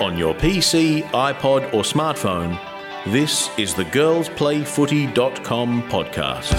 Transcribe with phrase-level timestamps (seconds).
[0.00, 2.58] On your PC, iPod, or smartphone,
[3.12, 6.52] this is the girlsplayfooty.com podcast.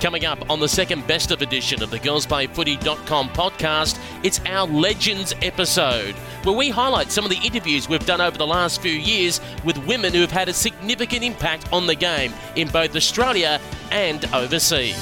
[0.00, 5.34] Coming up on the second best of edition of the girlsplayfooty.com podcast, it's our Legends
[5.42, 9.38] episode, where we highlight some of the interviews we've done over the last few years
[9.62, 13.60] with women who have had a significant impact on the game in both Australia
[13.90, 14.96] and overseas.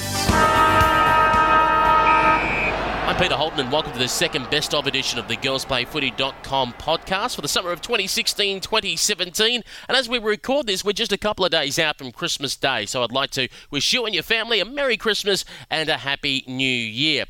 [3.11, 7.35] I'm Peter Holden, and welcome to the second best of edition of the girlsplayfooty.com podcast
[7.35, 9.63] for the summer of 2016 2017.
[9.89, 12.85] And as we record this, we're just a couple of days out from Christmas Day,
[12.85, 16.45] so I'd like to wish you and your family a Merry Christmas and a Happy
[16.47, 17.25] New Year.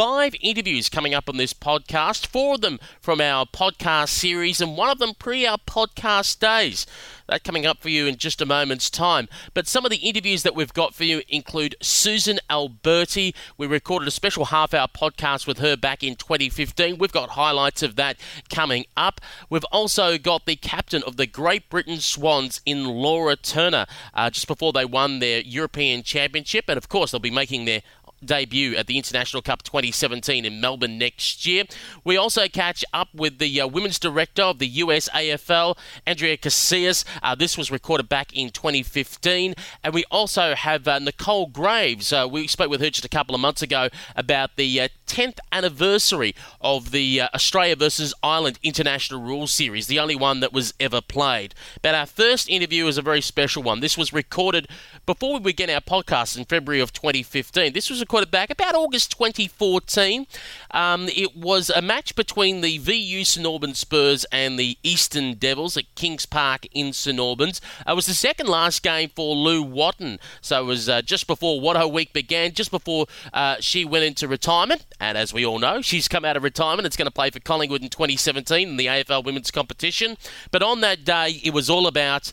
[0.00, 4.74] Five interviews coming up on this podcast, four of them from our podcast series, and
[4.74, 6.86] one of them pre our podcast days.
[7.26, 9.28] That coming up for you in just a moment's time.
[9.54, 13.34] But some of the interviews that we've got for you include Susan Alberti.
[13.56, 16.98] We recorded a special half hour podcast with her back in 2015.
[16.98, 18.16] We've got highlights of that
[18.48, 19.20] coming up.
[19.48, 24.48] We've also got the captain of the Great Britain Swans in Laura Turner uh, just
[24.48, 26.64] before they won their European Championship.
[26.68, 27.82] And of course, they'll be making their
[28.24, 31.64] debut at the International Cup 2017 in Melbourne next year.
[32.04, 37.04] We also catch up with the uh, women's director of the US AFL, Andrea Casillas.
[37.22, 39.54] Uh, this was recorded back in 2015.
[39.82, 42.12] And we also have uh, Nicole Graves.
[42.12, 45.42] Uh, we spoke with her just a couple of months ago about the 10th uh,
[45.52, 50.72] anniversary of the uh, Australia versus Ireland International Rules Series, the only one that was
[50.78, 51.54] ever played.
[51.82, 53.80] But our first interview is a very special one.
[53.80, 54.68] This was recorded
[55.06, 57.72] before we began our podcast in February of 2015.
[57.72, 60.26] This was recorded quarterback about August 2014.
[60.72, 65.76] Um, it was a match between the VU St Albans Spurs and the Eastern Devils
[65.78, 67.62] at Kings Park in St Albans.
[67.86, 71.62] It was the second last game for Lou Wotton, so it was uh, just before
[71.62, 74.84] Wotto Week began, just before uh, she went into retirement.
[75.00, 76.86] And as we all know, she's come out of retirement.
[76.86, 80.18] It's going to play for Collingwood in 2017 in the AFL Women's Competition.
[80.50, 82.32] But on that day, it was all about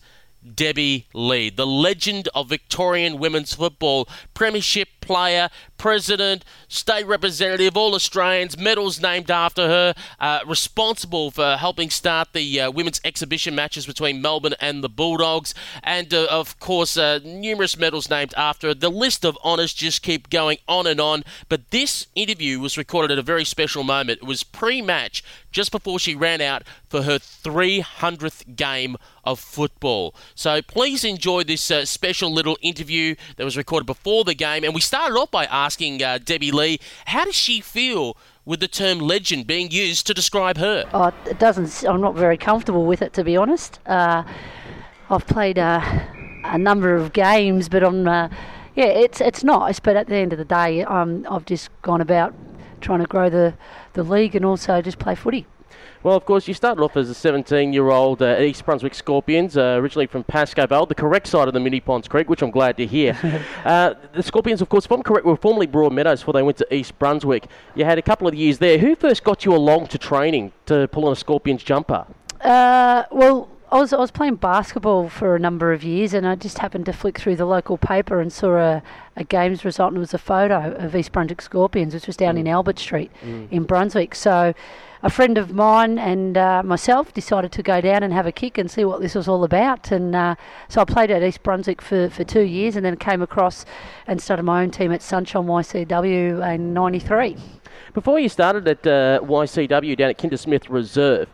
[0.54, 8.58] Debbie Lee, the legend of Victorian women's football, premiership player, president, state representative, all Australians,
[8.58, 14.22] medals named after her, uh, responsible for helping start the uh, women's exhibition matches between
[14.22, 15.54] Melbourne and the Bulldogs,
[15.84, 18.74] and uh, of course, uh, numerous medals named after her.
[18.74, 21.24] The list of honours just keep going on and on.
[21.50, 24.20] But this interview was recorded at a very special moment.
[24.22, 30.16] It was pre match, just before she ran out for her 300th game of football.
[30.36, 34.64] So please enjoy this uh, special little interview that was recorded before the game.
[34.64, 38.68] And we started off by asking uh, Debbie Lee, how does she feel with the
[38.68, 40.86] term legend being used to describe her?
[40.92, 41.88] Oh, it doesn't.
[41.88, 43.80] I'm not very comfortable with it, to be honest.
[43.86, 44.24] Uh,
[45.12, 45.82] I've played uh,
[46.46, 48.08] a number of games, but I'm.
[48.08, 48.30] Uh,
[48.76, 52.02] yeah, it's it's nice, but at the end of the day, um, I've just gone
[52.02, 52.34] about
[52.82, 53.54] trying to grow the,
[53.94, 55.46] the league and also just play footy.
[56.08, 59.58] Well, of course, you started off as a 17 year old uh, East Brunswick Scorpions,
[59.58, 62.50] uh, originally from Pascoe Vale, the correct side of the Moonee Ponds Creek, which I'm
[62.50, 63.20] glad to hear.
[63.66, 66.74] uh, the Scorpions, of course, if I'm correct, were formerly Broadmeadows before they went to
[66.74, 67.48] East Brunswick.
[67.76, 68.78] You had a couple of years there.
[68.78, 72.08] Who first got you along to training to pull on a Scorpions jumper?
[72.40, 76.36] Uh, well, I was I was playing basketball for a number of years, and I
[76.36, 78.84] just happened to flick through the local paper and saw a,
[79.18, 82.36] a games result, and it was a photo of East Brunswick Scorpions, which was down
[82.36, 82.40] mm.
[82.40, 83.52] in Albert Street mm.
[83.52, 84.16] in Brunswick.
[84.16, 84.54] So,
[85.04, 88.58] a friend of mine and uh, myself decided to go down and have a kick
[88.58, 89.92] and see what this was all about.
[89.92, 90.36] And uh,
[90.70, 93.66] so I played at East Brunswick for, for two years, and then came across
[94.08, 97.38] and started my own team at Sunshine YCW in '93.
[97.94, 101.30] Before you started at uh, YCW down at Kindersmith Reserve,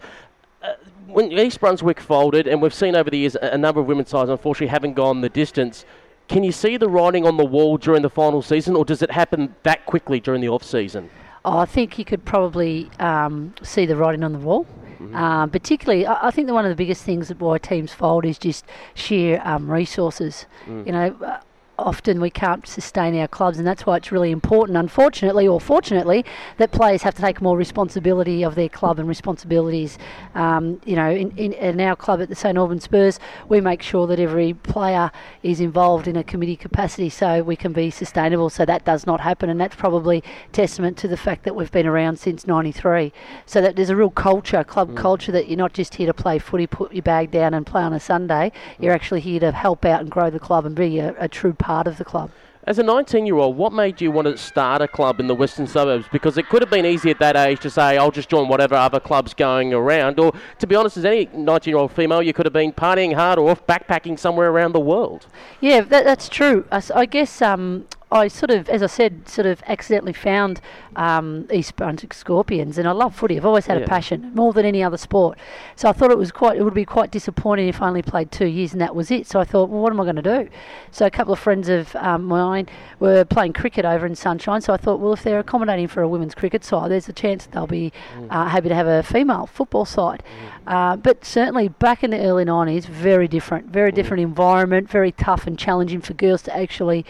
[1.08, 4.30] when East Brunswick folded, and we've seen over the years a number of women's sides
[4.30, 5.86] unfortunately haven't gone the distance.
[6.28, 9.12] Can you see the writing on the wall during the final season, or does it
[9.12, 11.10] happen that quickly during the off season?
[11.46, 14.66] Oh, I think you could probably um, see the writing on the wall.
[15.00, 15.16] Mm-hmm.
[15.16, 18.26] Um, particularly, I, I, think that one of the biggest things that why teams fold
[18.26, 20.46] is just sheer um, resources.
[20.66, 20.86] Mm.
[20.86, 21.40] You know, uh,
[21.78, 26.24] often we can't sustain our clubs, and that's why it's really important, unfortunately or fortunately,
[26.58, 29.98] that players have to take more responsibility of their club and responsibilities.
[30.36, 33.20] Um, you know, in, in, in, our club at the St Albans Spurs,
[33.50, 35.12] we make sure that every player
[35.42, 38.50] is involved in a committee capacity so we can be sustainable.
[38.50, 41.88] So that does not happen, and that's probably testament to the fact that we've been
[41.88, 43.12] around since '93.
[43.46, 44.98] So that there's a real culture, club mm.
[44.98, 47.82] culture, that you're not just here to play footy, put your bag down, and play
[47.82, 48.52] on a Sunday.
[48.78, 48.84] Mm.
[48.84, 51.54] You're actually here to help out and grow the club and be a, a true
[51.64, 52.30] part of the club.
[52.66, 55.36] As a 19 year old, what made you want to start a club in the
[55.36, 56.06] western suburbs?
[56.12, 58.76] Because it could have been easy at that age to say, I'll just join whatever
[58.76, 60.18] other club's going around.
[60.18, 63.16] Or, to be honest, as any 19 year old female, you could have been partying
[63.16, 65.28] hard or off backpacking somewhere around the world.
[65.60, 66.66] Yeah, that, that's true.
[66.72, 70.62] I, I guess um, I sort of, as I said, sort of accidentally found
[70.96, 73.36] um, East Brunswick Scorpions, and I love footy.
[73.38, 73.86] I've always had Yeah.
[73.86, 75.40] a passion, more than any other sport.
[75.76, 78.32] So I thought it was quite, it would be quite disappointing if I only played
[78.32, 79.26] two years and that was it.
[79.26, 80.48] So I thought, well, what am I going to do?
[80.92, 82.68] So a couple of friends of um, mine
[83.00, 84.62] were playing cricket over in Sunshine.
[84.62, 87.48] So I thought, well, if they're accommodating for a women's cricket side, there's a chance
[87.48, 87.92] they'll be
[88.30, 90.22] uh, happy to have a female football side.
[90.68, 95.48] Uh, but certainly back in the early 90s, very different, very different environment, very tough
[95.48, 97.04] and challenging for girls to actually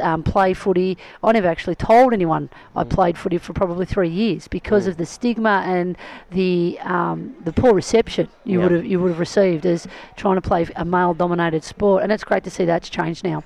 [0.00, 0.98] um, play footy.
[1.22, 5.06] I never actually told anyone I played footy for probably three years because of the
[5.06, 5.96] stigma and
[6.30, 9.86] the um, the poor reception you would have you would have received as
[10.16, 12.02] trying to play a male-dominated sport.
[12.02, 13.44] And it's great to see that's changed now.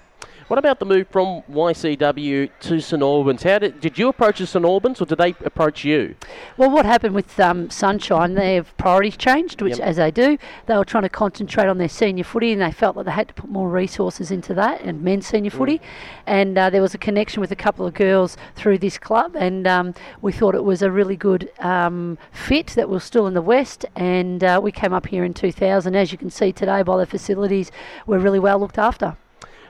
[0.53, 3.43] What about the move from YCW to St Albans?
[3.43, 6.15] How did, did you approach the St Albans or did they approach you?
[6.59, 9.89] Well, what happened with um, Sunshine, their priorities changed, which, Yep.
[9.89, 12.97] as they do, they were trying to concentrate on their senior footy and they felt
[12.97, 15.81] that they had to put more resources into that and men's senior footy.
[16.27, 19.67] And uh, there was a connection with a couple of girls through this club, and
[19.67, 23.41] um, we thought it was a really good um, fit that was still in the
[23.41, 23.87] West.
[23.97, 25.97] And uh, we came up here in 2000.
[25.97, 27.73] As you can see today by the facilities,
[28.07, 29.17] we're really well looked after.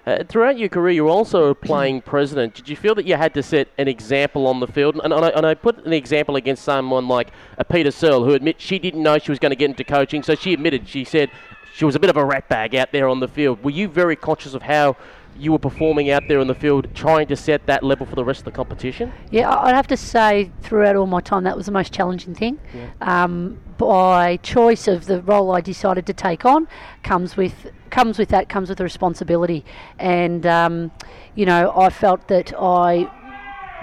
[0.05, 2.55] Uh, throughout your career, you were also a playing president.
[2.55, 5.01] Did you feel that you had to set an example on the field?
[5.05, 8.35] And, and, I, and I put an example against someone like uh, Peta Searle, who
[8.35, 11.05] admit she didn't know she was going to get into coaching, so she admitted, she
[11.05, 11.31] said
[11.73, 13.63] she was a bit of a rat bag out there on the field.
[13.63, 14.97] Were you very conscious of how
[15.39, 18.25] you were performing out there on the field, trying to set that level for the
[18.25, 19.13] rest of the competition?
[19.31, 22.59] Yeah, I'd have to say throughout all my time that was the most challenging thing.
[23.01, 26.69] Um, by choice of the role I decided to take on
[27.03, 29.65] comes with comes with that comes with the responsibility,
[30.01, 30.91] and um,
[31.37, 33.09] you know I felt that I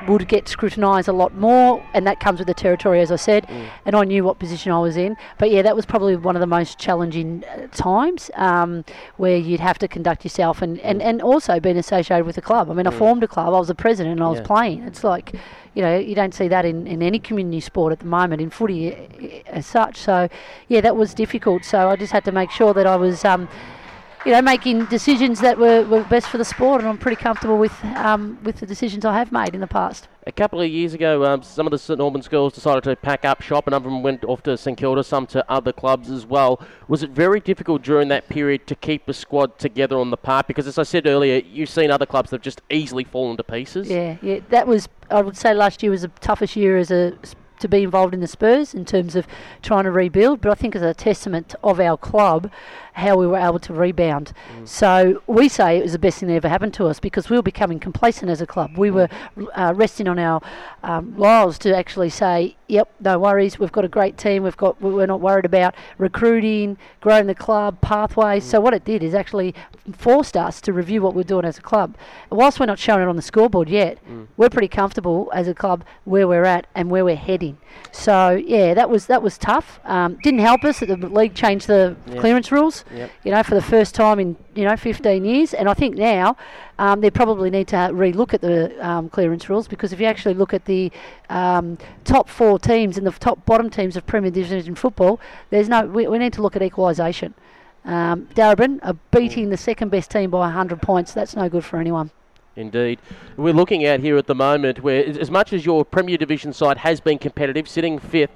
[0.07, 3.45] would get scrutinised a lot more, and that comes with the territory, as I said.
[3.85, 5.17] And I knew what position I was in.
[5.38, 8.85] But yeah, that was probably one of the most challenging uh, times um,
[9.17, 12.69] where you'd have to conduct yourself and, and, and also being associated with a club.
[12.69, 14.83] I mean, I formed a club, I was the president, and I was playing.
[14.83, 15.33] It's like,
[15.73, 18.50] you know, you don't see that in, in any community sport at the moment, in
[18.50, 18.97] footy uh,
[19.47, 19.97] as such.
[19.97, 20.29] So
[20.67, 21.65] yeah, that was difficult.
[21.65, 23.25] So I just had to make sure that I was.
[23.25, 23.50] Um,
[24.30, 27.58] you know, making decisions that were, were best for the sport, and I'm pretty comfortable
[27.58, 30.08] with um, with the decisions I have made in the past.
[30.28, 33.26] A couple of years ago, um, some of the St Albans girls decided to pack
[33.26, 33.66] up shop.
[33.66, 36.62] and them went off to St Kilda, some to other clubs as well.
[36.88, 40.46] Was it very difficult during that period to keep a squad together on the park?
[40.46, 43.44] Because, as I said earlier, you've seen other clubs that have just easily fallen to
[43.44, 43.90] pieces.
[43.90, 47.18] Yeah, yeah, that was I would say last year was the toughest year as a
[47.60, 49.28] to be involved in the Spurs in terms of
[49.62, 52.50] trying to rebuild, but I think as a testament of our club,
[53.00, 54.34] how we were able to rebound.
[54.66, 57.36] So we say it was the best thing that ever happened to us because we
[57.38, 58.78] were becoming complacent as a club.
[58.78, 59.10] We were
[59.56, 60.42] uh, resting on our
[60.84, 63.57] um, laurels to actually say, "Yep, no worries.
[63.60, 64.44] We've got a great team.
[64.44, 69.04] We've got we're not worried about recruiting, growing the club, pathways." So what it did
[69.04, 69.56] is actually
[69.94, 71.95] forced us to review what we're doing as a club.
[72.30, 73.98] Whilst we're not showing it on the scoreboard yet,
[74.38, 77.57] we're pretty comfortable as a club where we're at and where we're heading.
[77.92, 79.80] So yeah, that was that was tough.
[79.86, 82.19] Um, didn't help us that the league changed the Yeah.
[82.19, 82.84] clearance rules.
[82.94, 83.12] Yep.
[83.24, 86.36] You know, for the first time in you know 15 years, and I think now
[86.77, 90.33] um, they probably need to relook at the um, clearance rules because if you actually
[90.33, 90.91] look at the
[91.30, 95.19] um, top four teams and the top bottom teams of Premier Division football,
[95.50, 95.86] there's no.
[95.86, 97.33] We, we need to look at equalisation.
[97.86, 101.13] Um, Darebin are beating the second best team by 100 points.
[101.13, 102.12] That's no good for anyone.
[102.56, 103.00] Indeed.
[103.38, 106.51] We're looking at here at the moment where, as- as much as your Premier Division
[106.51, 108.31] side has been competitive, sitting fifth,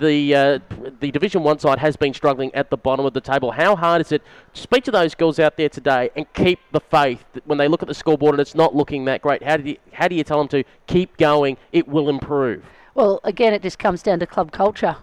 [0.00, 0.58] the uh,
[0.98, 3.52] the Division One side has been struggling at the bottom of the table.
[3.52, 4.22] How hard is it
[4.54, 7.68] to speak to those girls out there today and keep the faith that when they
[7.68, 9.42] look at the scoreboard and it's not looking that great?
[9.42, 11.56] How do you how do you tell them to keep going?
[11.72, 12.64] It will improve.
[12.94, 14.96] Well, again, it just comes down to club culture.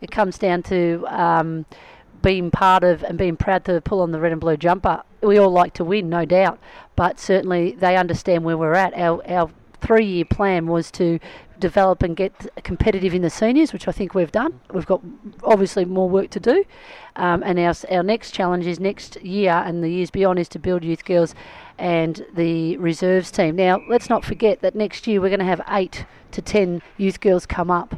[0.00, 1.66] It comes down to um,
[2.22, 5.02] being part of and being proud to pull on the red and blue jumper.
[5.22, 6.58] We all like to win, no doubt,
[6.96, 8.94] but certainly they understand where we're at.
[8.94, 9.50] Our our
[9.80, 11.18] three year plan was to
[11.62, 12.32] develop and get
[12.64, 14.60] competitive in the seniors, which I think we've done.
[14.72, 15.00] We've got
[15.44, 16.64] obviously more work to do,
[17.16, 20.58] um, and our our next challenge is next year and the years beyond is to
[20.58, 21.34] build youth girls
[21.78, 23.56] and the reserves team.
[23.56, 27.20] Now, let's not forget that next year we're going to have eight to ten youth
[27.20, 27.94] girls come up,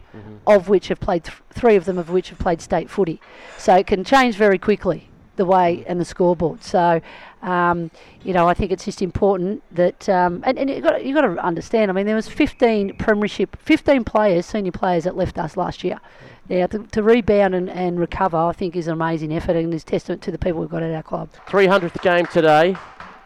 [0.47, 3.21] of which have played th- three of them of which have played state footy.
[3.59, 6.63] So it can change very quickly the way and the scoreboard.
[6.63, 7.01] So,
[7.43, 7.91] um,
[8.23, 11.23] you know, I think it's just important that um, and, and you got you got
[11.23, 11.91] to understand.
[11.91, 16.01] I mean, there was 15 premiership, 15 players, senior players that left us last year.
[16.49, 19.83] Now, to, to rebound and, and recover, I think is an amazing effort and is
[19.83, 21.31] testament to the people we've got at our club.
[21.47, 22.77] 300th game today.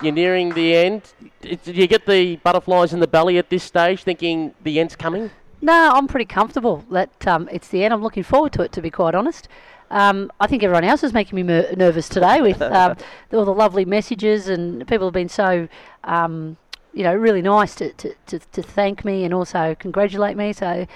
[0.01, 1.03] You're nearing the end.
[1.41, 5.33] Did you get the butterflies in the belly at this stage, thinking the end's coming?
[5.61, 7.93] No, I'm pretty comfortable that um, it's the end.
[7.93, 9.49] I'm looking forward to it, to be quite honest.
[9.91, 12.97] Um, I think everyone else is making me mer- nervous today with um,
[13.33, 15.69] all the lovely messages, and people have been so
[16.05, 16.57] um,
[16.93, 20.53] you know, really nice to, to, to, to thank me and also congratulate me.
[20.53, 20.87] So,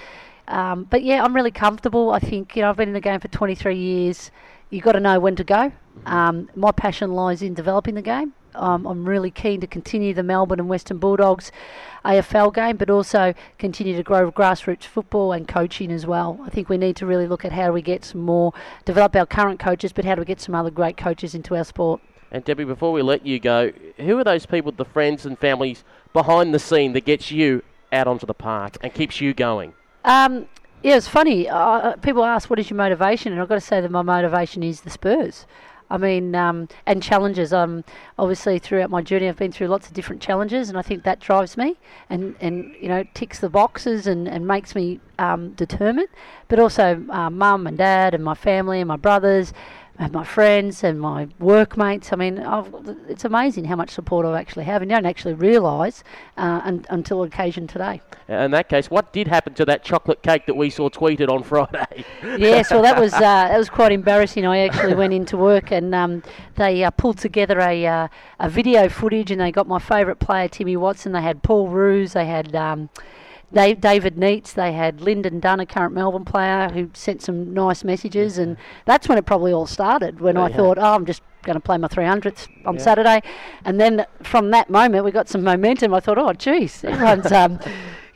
[0.47, 2.11] um, but yeah, I'm really comfortable.
[2.11, 4.31] I think, you know, I've been in the game for 23 years.
[4.69, 5.71] You've got to know when to go.
[5.71, 6.07] Mm-hmm.
[6.07, 8.33] Um, my passion lies in developing the game.
[8.55, 11.51] Um, I'm really keen to continue the Melbourne and Western Bulldogs
[12.05, 16.39] AFL game, but also continue to grow grassroots football and coaching as well.
[16.43, 18.53] I think we need to really look at how do we get some more,
[18.85, 21.63] develop our current coaches, but how do we get some other great coaches into our
[21.63, 22.01] sport.
[22.31, 25.83] And Debbie, before we let you go, who are those people, the friends and families
[26.13, 29.73] behind the scene that gets you out onto the park and keeps you going?
[30.03, 30.47] Um,
[30.81, 31.47] yeah, it's funny.
[31.47, 34.63] Uh, people ask, "What is your motivation?" And I've got to say that my motivation
[34.63, 35.45] is the Spurs.
[35.89, 37.53] I mean, um, and challenges.
[37.53, 37.83] Um,
[38.17, 41.19] obviously, throughout my journey, I've been through lots of different challenges, and I think that
[41.19, 41.75] drives me,
[42.09, 46.09] and, and you know, ticks the boxes and, and makes me um, determined.
[46.47, 49.53] But also, uh, mum and dad, and my family, and my brothers,
[50.03, 52.11] and my friends and my workmates.
[52.11, 52.67] I mean, I've,
[53.07, 56.03] it's amazing how much support I actually have, and you don't actually realise
[56.37, 58.01] uh, un, until occasion today.
[58.27, 61.41] In that case, what did happen to that chocolate cake that we saw tweeted on
[61.51, 62.03] Friday?
[62.21, 64.45] yes, well, that was uh, that was quite embarrassing.
[64.45, 66.21] I actually went into work and um,
[66.55, 68.07] they uh, pulled together a uh,
[68.39, 71.13] a video footage, and they got my favourite player, Timmy Watson.
[71.13, 72.13] They had Paul Roos.
[72.13, 72.55] They had.
[72.55, 72.89] Um,
[73.53, 78.37] David Neitz, they had Lynden Dunn, a current Melbourne player, who sent some nice messages,
[78.37, 80.19] and that's when it probably all started.
[80.19, 82.81] When I thought, oh, I'm just going to play my 300th on yeah.
[82.81, 83.21] Saturday,
[83.63, 85.93] and then from that moment we got some momentum.
[85.93, 87.59] I thought, oh, geez, everyone's um,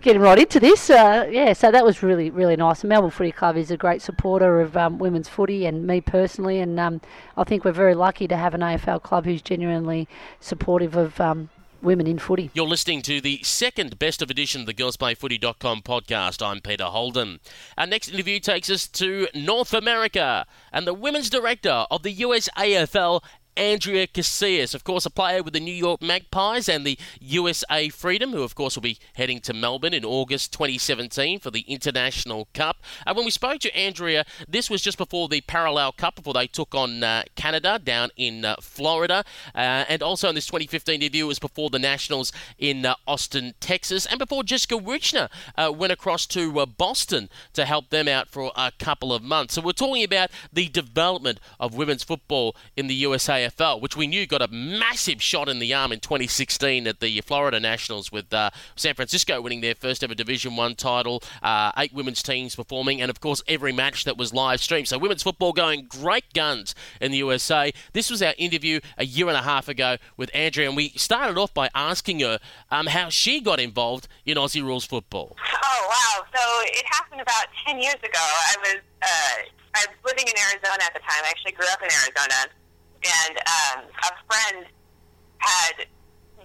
[0.02, 0.90] getting right into this.
[0.90, 2.82] Uh, yeah, so that was really, really nice.
[2.82, 6.60] And Melbourne Footy Club is a great supporter of um, women's footy and me personally,
[6.60, 7.02] and um,
[7.36, 10.08] I think we're very lucky to have an AFL club who's genuinely
[10.40, 11.50] supportive of um,
[11.82, 12.50] women in footy.
[12.54, 16.46] You're listening to the second best of edition of the girlsplayfooty.com podcast.
[16.46, 17.40] I'm Peter Holden.
[17.78, 22.50] Our next interview takes us to North America and the women's director of the US
[22.58, 23.24] AFL
[23.58, 28.32] Andrea Casillas, of course, a player with the New York Magpies and the USA Freedom,
[28.32, 32.78] who, of course, will be heading to Melbourne in August 2017 for the International Cup.
[33.06, 36.46] Uh, when we spoke to Andrea, this was just before the Parallel Cup, before they
[36.46, 39.26] took on uh, Canada down in uh, Florida.
[39.56, 43.56] Uh, and also in this 2015 interview, it was before the Nationals in uh, Austin,
[43.60, 48.52] Texas, and before Jessica Wichner uh, went across to Boston to help them out for
[48.56, 49.56] a couple of months.
[49.56, 54.08] So we're talking about the development of women's football in the USA AFL, which we
[54.08, 58.34] knew got a massive shot in the arm in 2016 at the Florida Nationals, with
[58.34, 63.02] uh, San Francisco winning their first ever Division One title, uh, eight women's teams performing,
[63.02, 64.88] and of course every match that was live streamed.
[64.88, 67.72] So women's football going great guns in the USA.
[67.94, 71.38] This was our interview a year and a half ago with Andrea, and we started
[71.38, 72.40] off by asking her
[72.72, 75.36] um, how she got involved in Aussie rules football.
[75.64, 76.26] Oh wow!
[76.36, 78.20] So it happened about 10 years ago.
[78.20, 79.36] I was uh,
[79.76, 81.24] I was living in Arizona at the time.
[81.24, 82.50] I actually grew up in Arizona
[83.04, 84.66] and um, a friend
[85.40, 85.86] had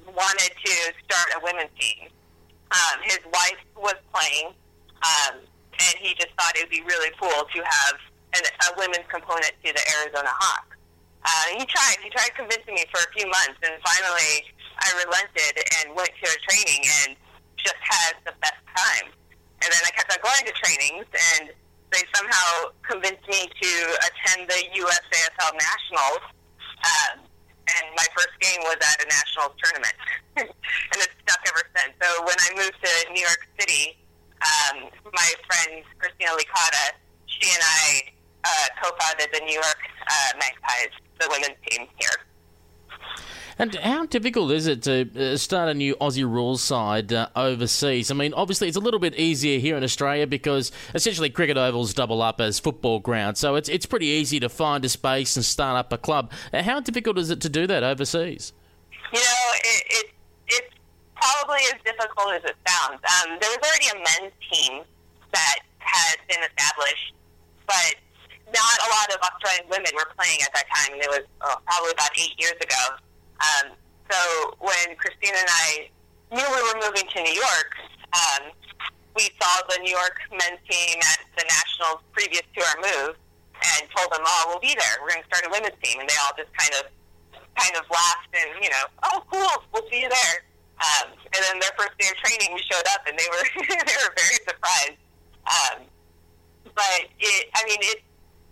[0.06, 2.08] wanted to start a women's team.
[2.72, 4.52] Um, his wife was playing,
[5.04, 7.96] um, and he just thought it would be really cool to have
[8.34, 10.76] an, a women's component to the Arizona Hawks.
[11.24, 11.96] Uh, he tried.
[12.02, 14.42] He tried convincing me for a few months, and finally,
[14.80, 17.16] I relented and went to a training and
[17.56, 19.12] just had the best time.
[19.62, 21.06] And then I kept on going to trainings,
[21.38, 21.54] and
[21.92, 23.70] they somehow convinced me to
[24.02, 26.24] attend the USAFL Nationals
[26.84, 29.96] um, and my first game was at a national tournament,
[30.36, 31.94] and it's stuck ever since.
[32.02, 33.96] So when I moved to New York City,
[34.42, 38.02] um, my friend Christina Licata, she and I
[38.44, 42.18] uh, co-founded the New York uh, Magpies, the women's team here.
[43.58, 48.10] And how difficult is it to uh, start a new Aussie rules side uh, overseas?
[48.10, 51.94] I mean, obviously it's a little bit easier here in Australia because essentially cricket ovals
[51.94, 55.44] double up as football grounds, so it's it's pretty easy to find a space and
[55.44, 56.30] start up a club.
[56.52, 58.52] Uh, how difficult is it to do that overseas?
[59.12, 60.06] You know, it, it
[60.48, 60.74] it's
[61.14, 63.00] probably as difficult as it sounds.
[63.04, 64.82] Um, there was already a men's team
[65.32, 67.14] that had been established,
[67.66, 67.94] but
[68.52, 70.96] not a lot of Australian women were playing at that time.
[71.00, 72.96] It was oh, probably about eight years ago.
[73.42, 73.74] Um,
[74.10, 75.90] so when Christina and I
[76.30, 77.70] knew we were moving to New York,
[78.14, 78.52] um,
[79.16, 83.16] we saw the New York men's team at the Nationals previous to our move
[83.62, 84.94] and told them, oh, we'll be there.
[85.02, 86.00] We're going to start a women's team.
[86.00, 86.90] And they all just kind of
[87.52, 90.36] kind of laughed and, you know, oh, cool, we'll see you there.
[90.80, 93.96] Um, and then their first day of training, we showed up and they were they
[94.00, 95.00] were very surprised.
[95.44, 95.84] Um,
[96.74, 98.00] but it, I mean, it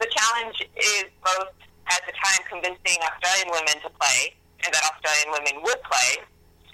[0.01, 1.53] the challenge is both
[1.89, 6.11] at the time convincing Australian women to play and that Australian women would play,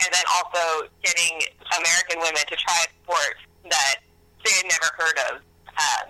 [0.03, 1.41] and then also getting
[1.73, 3.37] American women to try a sport
[3.71, 4.03] that
[4.45, 5.35] they had never heard of.
[5.77, 6.07] Um,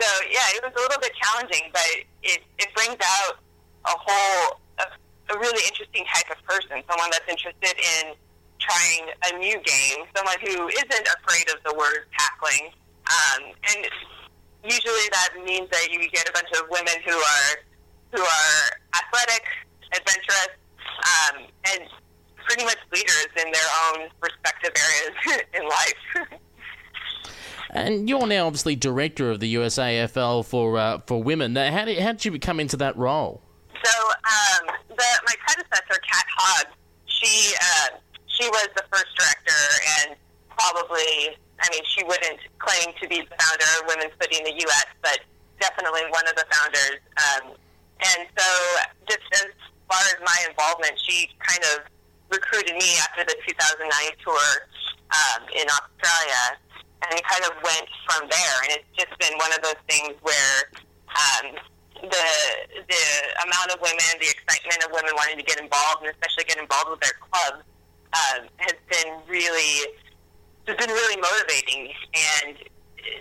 [0.00, 1.88] so yeah, it was a little bit challenging, but
[2.22, 3.40] it, it brings out
[3.86, 4.86] a whole a,
[5.32, 8.14] a really interesting type of person, someone that's interested in
[8.58, 12.72] trying a new game, someone who isn't afraid of the word tackling.
[13.06, 13.86] Um, and
[14.64, 17.52] usually that means that you get a bunch of women who are
[18.12, 18.62] who are
[18.94, 19.44] athletic,
[19.92, 20.54] adventurous,
[21.04, 21.88] um, and
[22.46, 26.40] pretty much leaders in their own respective areas in life.
[27.70, 31.56] And you're now obviously director of the USAFL for uh, for women.
[31.56, 33.42] How did how did you come into that role?
[33.84, 36.66] So um, the, my predecessor, Kat Hogg,
[37.06, 39.62] she uh, she was the first director,
[39.98, 40.16] and
[40.56, 44.54] probably I mean she wouldn't claim to be the founder of women's footy in the
[44.54, 45.18] U.S., but
[45.60, 47.00] definitely one of the founders.
[47.18, 47.56] Um,
[48.00, 48.46] and so,
[49.08, 49.50] just as
[49.88, 51.86] far as my involvement, she kind of
[52.30, 53.86] recruited me after the 2009
[54.22, 54.46] tour
[55.14, 56.58] um, in Australia
[57.06, 58.56] and kind of went from there.
[58.66, 60.58] And it's just been one of those things where
[61.14, 61.54] um,
[62.02, 62.26] the
[62.76, 63.04] the
[63.46, 66.90] amount of women, the excitement of women wanting to get involved, and especially get involved
[66.90, 67.64] with their clubs,
[68.12, 69.94] um, has been really
[70.66, 71.92] has been really motivating.
[72.12, 72.56] And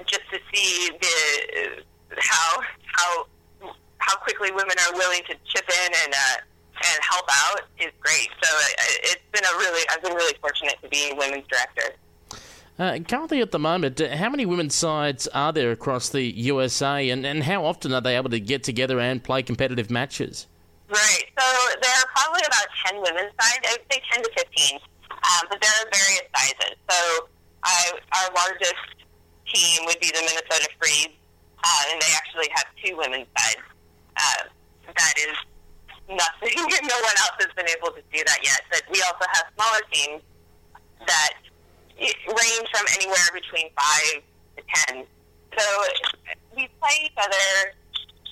[0.08, 1.84] just to see the
[2.18, 3.28] how how
[4.00, 6.38] how quickly women are willing to chip in and uh,
[6.78, 8.30] and help out is great.
[8.44, 8.50] So
[9.04, 11.96] it's been a really I've been really fortunate to be a women's director.
[12.78, 17.26] Uh, currently, at the moment, how many women's sides are there across the USA, and,
[17.26, 20.48] and how often are they able to get together and play competitive matches?
[20.90, 21.24] Right.
[21.40, 21.46] So
[21.82, 23.64] there are probably about 10 women's sides.
[23.64, 24.80] I would say 10 to 15.
[25.10, 26.76] Um, but there are various sizes.
[26.90, 27.28] So
[27.64, 27.92] I,
[28.22, 29.08] our largest
[29.48, 31.16] team would be the Minnesota Freeze,
[31.64, 33.64] uh, and they actually have two women's sides.
[34.18, 34.44] Uh,
[34.96, 35.36] that is
[36.10, 36.56] nothing.
[36.90, 38.62] no one else has been able to do that yet.
[38.70, 40.22] But we also have smaller teams
[41.08, 41.34] that
[42.00, 44.22] range from anywhere between five
[44.58, 45.06] to ten.
[45.58, 45.66] So
[46.56, 47.74] we play each other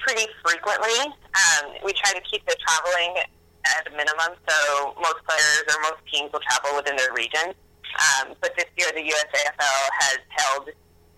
[0.01, 0.99] pretty frequently.
[1.07, 3.23] Um, we try to keep the traveling
[3.65, 7.55] at a minimum, so most players or most teams will travel within their region.
[7.95, 10.69] Um, but this year, the USAFL has held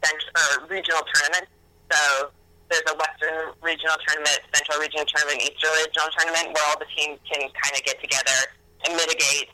[0.03, 1.50] cent- or regional tournaments.
[1.91, 2.29] So
[2.69, 7.20] there's a Western regional tournament, Central regional tournament, Eastern regional tournament, where all the teams
[7.29, 8.40] can kind of get together
[8.85, 9.50] and mitigate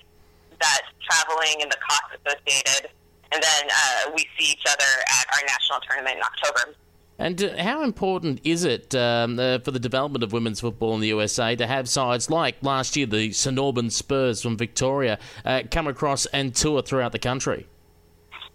[0.59, 2.91] that traveling and the costs associated.
[3.31, 6.75] And then uh, we see each other at our national tournament in October.
[7.21, 11.01] And uh, how important is it um, uh, for the development of women's football in
[11.01, 15.61] the USA to have sides like last year the St Albans Spurs from Victoria uh,
[15.69, 17.67] come across and tour throughout the country?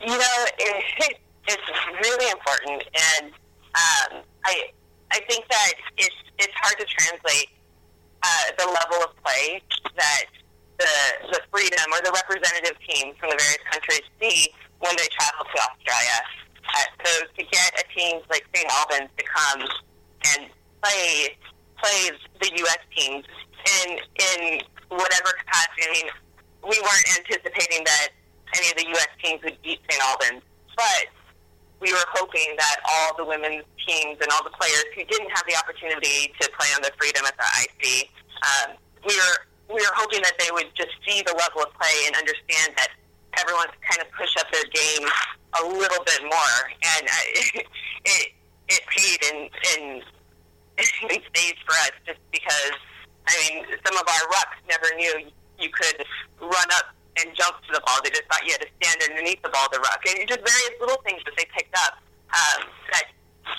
[0.00, 0.85] You know, it,
[1.48, 1.62] it's
[2.02, 2.83] really important,
[3.20, 3.33] and
[3.76, 4.70] um, I
[5.11, 7.50] I think that it's it's hard to translate
[8.22, 9.61] uh, the level of play
[9.96, 10.24] that
[10.78, 10.94] the,
[11.32, 14.48] the freedom or the representative teams from the various countries see
[14.80, 16.20] when they travel to Australia.
[16.68, 18.68] Uh, so to get a team like St.
[18.70, 19.61] Albans to come
[20.35, 20.50] and
[20.82, 21.37] play
[21.78, 22.82] play the U.S.
[22.96, 23.24] teams
[23.82, 25.82] in in whatever capacity.
[25.82, 26.09] I mean,
[26.62, 28.09] we weren't anticipating that
[28.54, 29.09] any of the U.S.
[29.22, 30.02] teams would beat St.
[30.02, 30.42] Albans,
[30.76, 31.06] but
[31.80, 35.44] we were hoping that all the women's teams and all the players who didn't have
[35.46, 38.08] the opportunity to play on the freedom at the IC,
[38.42, 39.36] um, we were
[39.68, 42.94] we were hoping that they would just see the level of play and understand that
[43.36, 45.04] everyone's kind of push up their game
[45.60, 46.58] a little bit more,
[46.96, 47.26] and uh,
[48.04, 48.32] it
[48.68, 49.36] it paid in
[49.76, 49.82] in
[51.10, 52.78] in spades for us just because
[53.28, 56.04] I mean some of our rucks never knew you could
[56.40, 57.98] run up and jump to the ball.
[58.05, 60.76] They just thought you had to stand underneath the ball to ruck, and just various
[60.81, 62.00] little things that they picked up
[62.33, 63.07] um, that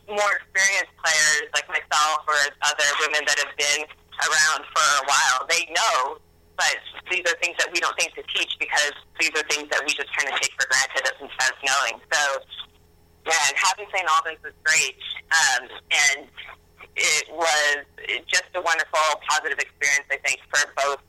[0.07, 3.83] more experienced players like myself or other women that have been
[4.23, 5.39] around for a while.
[5.47, 6.19] They know,
[6.55, 6.77] but
[7.09, 9.93] these are things that we don't think to teach because these are things that we
[9.93, 11.95] just kind of take for granted as instead of knowing.
[12.11, 12.21] So,
[13.27, 14.07] yeah, and having St.
[14.07, 14.99] Albans was great,
[15.31, 16.27] um, and
[16.95, 17.85] it was
[18.27, 20.07] just a wonderful, positive experience.
[20.09, 21.01] I think for both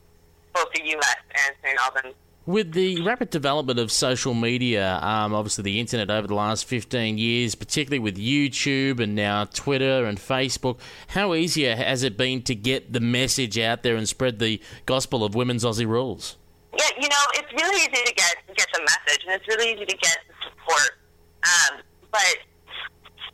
[0.53, 1.21] both the U.S.
[1.45, 1.77] and St.
[1.79, 2.15] Albans.
[2.49, 7.19] With the rapid development of social media, um, obviously the internet over the last 15
[7.19, 12.55] years, particularly with YouTube and now Twitter and Facebook, how easier has it been to
[12.55, 16.37] get the message out there and spread the gospel of women's Aussie rules?
[16.75, 19.85] Yeah, you know, it's really easy to get get the message, and it's really easy
[19.85, 20.97] to get support.
[21.43, 22.35] Um, but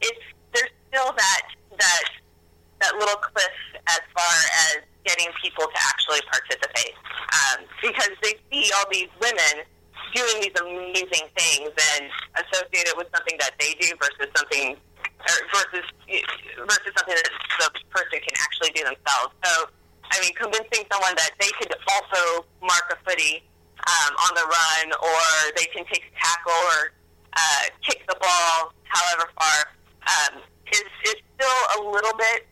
[0.01, 0.19] it's
[0.53, 1.41] there's still that
[1.79, 2.03] that
[2.81, 3.47] that little cliff
[3.87, 4.35] as far
[4.73, 6.93] as getting people to actually participate
[7.31, 9.63] um, because they see all these women
[10.13, 14.75] doing these amazing things and associate it with something that they do versus something
[15.25, 19.33] or versus versus something that the person can actually do themselves.
[19.43, 19.69] So,
[20.11, 23.43] I mean, convincing someone that they could also mark a footy
[23.85, 25.21] um, on the run, or
[25.57, 26.93] they can take a tackle or
[27.35, 29.57] uh, kick the ball, however far,
[30.07, 30.41] um,
[30.71, 32.47] is is still a little bit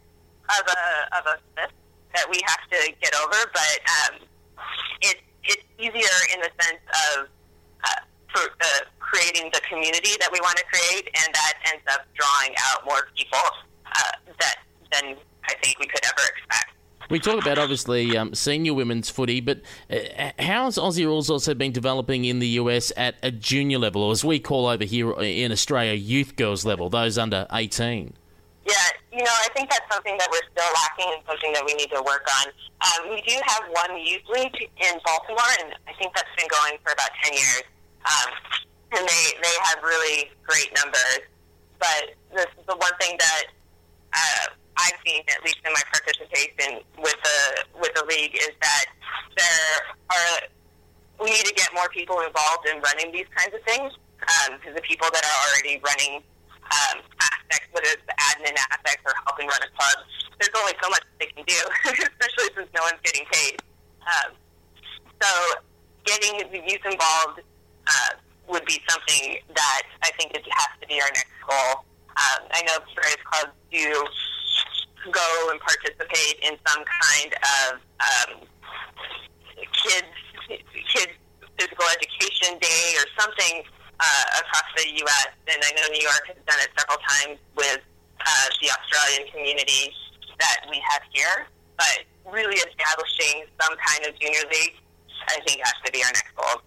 [0.59, 0.81] of a
[1.17, 1.71] of a myth
[2.13, 4.19] that we have to get over, but um,
[5.01, 6.81] it it's easier in the sense
[7.17, 7.27] of
[7.83, 8.01] uh,
[8.33, 8.65] for, uh,
[8.99, 13.07] creating the community that we want to create, and that ends up drawing out more
[13.15, 13.39] people
[13.85, 14.55] uh, that
[14.91, 15.15] than
[15.49, 16.73] I think we could ever expect.
[17.09, 21.71] We talk about obviously um, senior women's footy, but uh, how's Aussie rules also been
[21.71, 25.51] developing in the US at a junior level, or as we call over here in
[25.51, 28.13] Australia, youth girls level, those under 18?
[28.63, 31.73] Yeah, you know, I think that's something that we're still lacking and something that we
[31.75, 32.47] need to work on.
[32.79, 36.79] Um, we do have one youth league in Baltimore, and I think that's been going
[36.79, 37.67] for about 10 years.
[38.07, 38.29] Um,
[38.95, 41.27] and they, they have really great numbers.
[41.79, 43.43] But the, the one thing that
[44.15, 44.45] uh,
[44.77, 47.39] I've seen, at least in my participation with the
[47.79, 48.85] with the league, is that
[49.35, 49.75] there
[50.07, 50.47] are
[51.19, 53.91] we need to get more people involved in running these kinds of things
[54.27, 56.23] um, the people that are already running
[56.71, 59.97] um, aspects, whether it's the admin aspects or helping run a club,
[60.39, 61.59] there's only so much they can do,
[61.91, 63.61] especially since no one's getting paid.
[64.03, 64.35] Um,
[65.21, 65.29] so
[66.05, 67.41] getting the youth involved
[67.87, 68.11] uh,
[68.49, 71.85] would be something that I think it has to be our next goal.
[72.13, 74.05] Um, I know various clubs do
[75.11, 78.47] go and participate in some kind of um,
[79.71, 80.07] kids
[80.93, 81.13] kids
[81.57, 83.63] physical education day or something
[83.99, 85.29] uh, across the U.S.
[85.47, 87.81] And I know New York has done it several times with
[88.21, 89.93] uh, the Australian community
[90.39, 91.47] that we have here.
[91.77, 94.77] But really establishing some kind of junior league,
[95.27, 96.61] I think, has to be our next goal.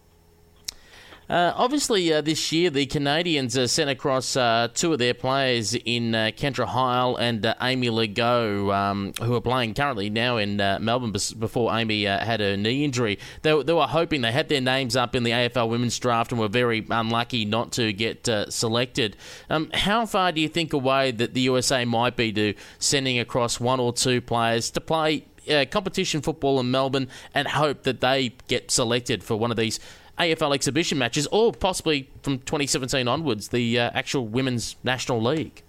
[1.29, 5.75] Uh, obviously, uh, this year the Canadians uh, sent across uh, two of their players
[5.75, 10.57] in uh, Kendra Heil and uh, Amy Legault, um, who are playing currently now in
[10.57, 13.19] Melbourne before Amy had her knee injury.
[13.43, 16.41] They, they, were hoping they had their names up in the AFL women's draft and
[16.41, 19.17] were very unlucky not to get selected.
[19.51, 23.59] Um, how far do you think away that the USA might be to sending across
[23.59, 25.25] one or two players to play
[25.71, 29.81] competition football in Melbourne and hope that they get selected for one of these?
[30.19, 35.63] AFL exhibition matches, or possibly from 2017 onwards, the uh, actual Women's National League.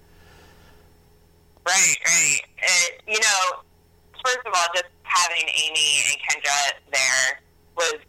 [1.66, 2.40] Right, right.
[3.08, 3.60] You know,
[4.24, 7.40] first of all, just having Amy and Kendra there
[7.76, 8.00] was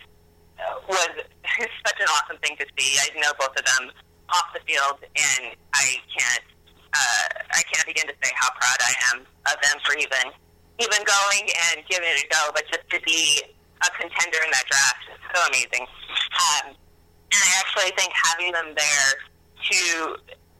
[0.59, 1.09] uh, was
[1.87, 2.98] such an awesome thing to see.
[3.01, 3.90] I know both of them
[4.31, 6.44] off the field, and I can't
[6.94, 10.33] uh, I can't begin to say how proud I am of them for even
[10.79, 12.51] even going and giving it a go.
[12.55, 13.42] But just to be
[13.82, 15.84] a contender in that draft is so amazing.
[15.84, 19.10] Um, and I actually think having them there
[19.70, 19.78] to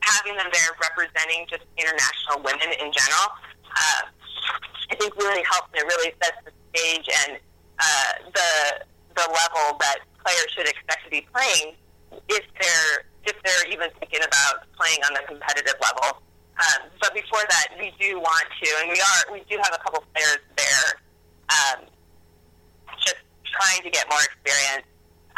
[0.00, 3.28] having them there representing just international women in general,
[3.68, 4.02] uh,
[4.90, 5.68] I think really helps.
[5.74, 7.38] It really sets the stage and
[7.78, 8.50] uh, the
[9.16, 11.74] the level that players should expect to be playing
[12.28, 16.22] if they're if they're even thinking about playing on the competitive level.
[16.59, 19.83] Um, but before that, we do want to, and we are we do have a
[19.83, 21.00] couple players there
[21.48, 21.87] um,
[23.05, 24.87] just trying to get more experience.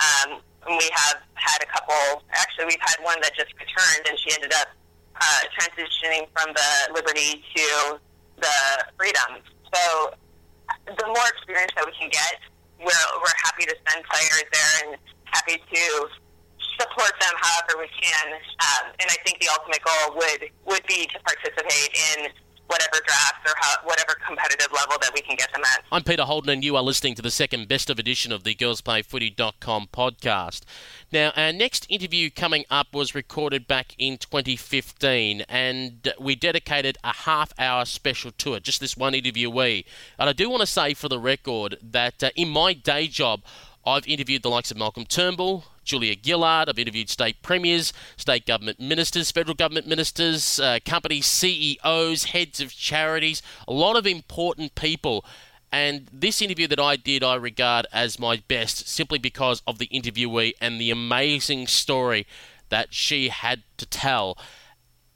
[0.00, 2.22] Um, we have had a couple.
[2.32, 4.68] Actually, we've had one that just returned, and she ended up
[5.16, 7.98] uh, transitioning from the Liberty to
[8.40, 8.56] the
[8.96, 9.40] Freedom.
[9.72, 10.14] So
[10.86, 12.40] the more experience that we can get,
[12.78, 15.84] we're we're happy to send players there and happy to
[16.80, 18.26] support them however we can.
[18.32, 22.32] Um, and I think the ultimate goal would would be to participate in
[22.70, 25.82] whatever drafts or how, whatever competitive level that we can get them at.
[25.90, 28.54] I'm Peter Holden, and you are listening to the second best of edition of the
[28.54, 30.60] GirlsPlayFooty.com podcast.
[31.10, 37.12] Now, our next interview coming up was recorded back in 2015, and we dedicated a
[37.12, 39.84] half hour special to it, just this one interviewee.
[40.16, 43.40] And I do want to say for the record that uh, in my day job,
[43.84, 46.68] I've interviewed the likes of Malcolm Turnbull, Julia Gillard.
[46.68, 52.72] I've interviewed state premiers, state government ministers, federal government ministers, uh, company CEOs, heads of
[52.72, 55.24] charities, a lot of important people.
[55.72, 59.88] And this interview that I did, I regard as my best simply because of the
[59.88, 62.24] interviewee and the amazing story
[62.68, 64.38] that she had to tell.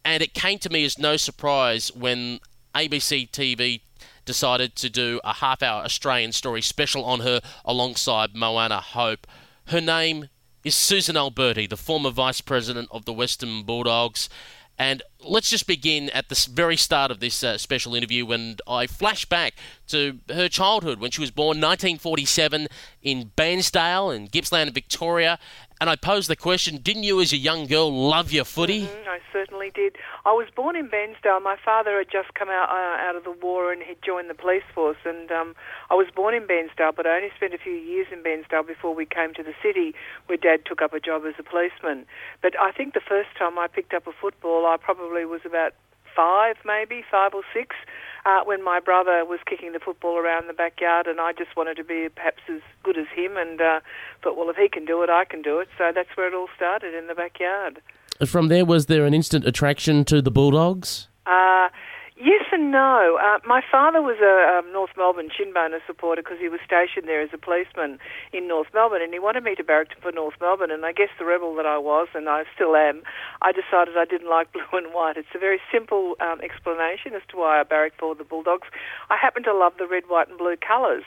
[0.05, 2.41] And it came to me as no surprise when
[2.75, 3.81] ABC TV
[4.25, 9.29] decided to do a half hour Australian story special on her alongside Moana Hope.
[9.67, 10.29] Her name
[10.64, 14.29] is Susan Alberti, the former vice president of the Western Bulldogs.
[14.77, 18.88] And let's just begin at the very start of this uh, special interview when I
[18.88, 19.55] flash back
[19.88, 22.66] to her childhood when she was born 1947
[23.03, 25.38] in Bairnsdale in Gippsland, Victoria,
[25.81, 28.87] and I posed the question Didn't you, as a young girl, love your footy?
[28.87, 29.96] Mm-hmm, I certainly did.
[30.27, 31.43] I was born in Bairnsdale.
[31.43, 34.35] My father had just come out uh, out of the war and he'd joined the
[34.35, 34.97] police force.
[35.05, 35.55] And um,
[35.91, 38.95] I was born in Bairnsdale, but I only spent a few years in Bairnsdale before
[38.95, 39.95] we came to the city
[40.27, 42.07] where Dad took up a job as a policeman.
[42.41, 45.75] But I think the first time I picked up a football, I probably was about
[46.17, 47.77] five, maybe, five or six.
[48.25, 51.77] uh, when my brother was kicking the football around the backyard, and I just wanted
[51.77, 53.81] to be perhaps as good as him, and uh,
[54.23, 55.69] thought, well, if he can do it, I can do it.
[55.77, 57.81] So that's where it all started in the backyard.
[58.27, 61.09] From there, was there an instant attraction to the Bulldogs?
[61.27, 61.68] Uh,
[62.16, 63.18] Yes and no.
[63.20, 67.20] Uh, my father was a um, North Melbourne Shinboner supporter because he was stationed there
[67.20, 67.98] as a policeman
[68.33, 70.70] in North Melbourne, and he wanted me to barrack for North Melbourne.
[70.70, 73.03] And I guess the rebel that I was, and I still am,
[73.42, 75.16] I decided I didn't like blue and white.
[75.16, 78.68] It's a very simple um, explanation as to why I barracked for the Bulldogs.
[79.11, 81.05] I happen to love the red, white, and blue colours.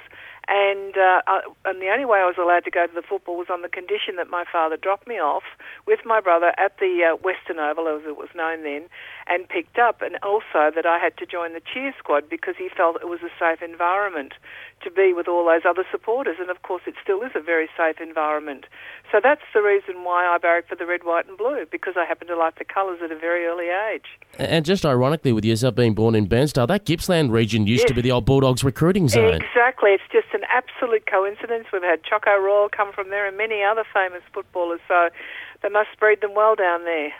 [0.47, 3.37] And uh, I, and the only way I was allowed to go to the football
[3.37, 5.43] was on the condition that my father dropped me off
[5.85, 8.87] with my brother at the uh, Western Oval, as it was known then,
[9.29, 12.69] and picked up, and also that I had to join the cheer squad because he
[12.69, 14.33] felt it was a safe environment
[14.83, 16.37] to be with all those other supporters.
[16.39, 18.65] And of course, it still is a very safe environment.
[19.11, 22.05] So that's the reason why I barracked for the red, white, and blue because I
[22.05, 24.05] happen to like the colours at a very early age.
[24.37, 27.89] And just ironically, with yourself being born in Bairnsdale, that Gippsland region used Yes.
[27.89, 29.33] to be the old Bulldogs recruiting zone.
[29.33, 29.91] Exactly.
[29.91, 31.67] It's just an absolute coincidence.
[31.73, 34.79] We've had Choco Royal come from there and many other famous footballers.
[34.87, 35.09] So
[35.63, 37.11] they must breed them well down there.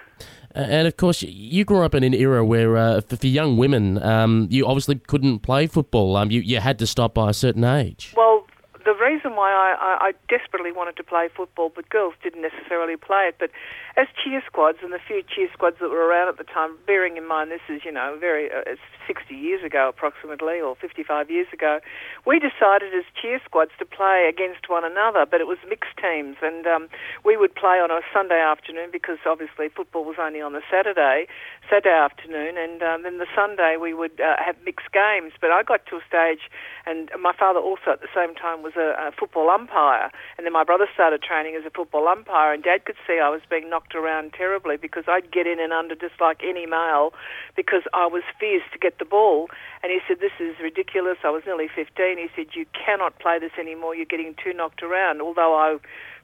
[0.58, 4.48] And of course, you grew up in an era where, uh, for, young women, um,
[4.50, 6.15] you obviously couldn't play football.
[6.15, 8.13] Um, you, you had to stop by a certain age.
[8.17, 8.48] Well,
[8.84, 12.96] the reason why I, I, I desperately wanted to play football, but girls didn't necessarily
[12.98, 13.36] play it.
[13.38, 13.52] But
[13.98, 17.17] as cheer squads and the few cheer squads that were around at the time, bearing
[17.17, 21.32] in mind this is you know very uh, it's 60 years ago approximately or 55
[21.32, 21.80] years ago,
[22.26, 25.26] we decided as cheer squads to play against one another.
[25.26, 26.89] But it was mixed teams, and um,
[27.24, 31.28] we would play on a Sunday afternoon because obviously football was only on the Saturday,
[31.70, 35.34] Saturday afternoon, and um, then the Sunday we would uh, have mixed games.
[35.39, 36.52] But I got to a stage,
[36.86, 40.54] and my father also at the same time was a, a football umpire, and then
[40.54, 43.70] my brother started training as a football umpire, and Dad could see I was being
[43.70, 47.13] knocked around terribly because I'd get in and under just like any male
[47.56, 49.50] because I was fierce to get the ball.
[49.84, 51.18] And he said, This is ridiculous.
[51.24, 52.18] I was nearly 15.
[52.18, 53.96] He said, You cannot play this anymore.
[53.96, 55.22] You're getting too knocked around.
[55.22, 55.78] Although I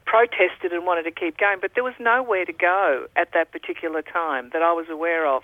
[0.06, 4.02] protested and wanted to keep going, but there was nowhere to go at that particular
[4.02, 5.42] time that I was aware of.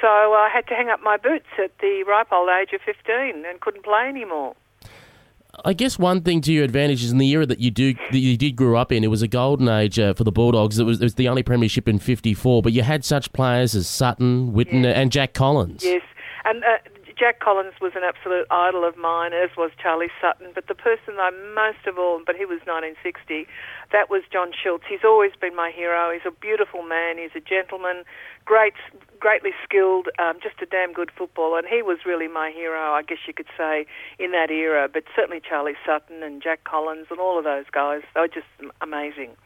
[0.00, 3.44] So I had to hang up my boots at the ripe old age of 15
[3.46, 4.54] and couldn't play anymore.
[5.64, 8.18] I guess one thing to your advantage is in the era that you do that
[8.18, 10.78] you did grow up in, it was a golden age uh, for the Bulldogs.
[10.78, 13.86] It was, it was the only premiership in '54, but you had such players as
[13.88, 15.84] Sutton, Whitten, and Jack Collins.
[15.84, 16.02] Yes,
[16.44, 16.78] and uh,
[17.18, 20.52] Jack Collins was an absolute idol of mine, as was Charlie Sutton.
[20.54, 23.46] But the person I most of all, but he was 1960,
[23.92, 24.84] that was John Schultz.
[24.88, 26.10] He's always been my hero.
[26.12, 27.18] He's a beautiful man.
[27.18, 28.04] He's a gentleman,
[28.44, 28.74] great,
[29.18, 31.58] greatly skilled, um, just a damn good footballer.
[31.58, 33.84] And he was really my hero, I guess you could say,
[34.18, 34.88] in that era.
[34.88, 38.48] But certainly Charlie Sutton and Jack Collins and all of those guys, they were just
[38.80, 39.36] amazing.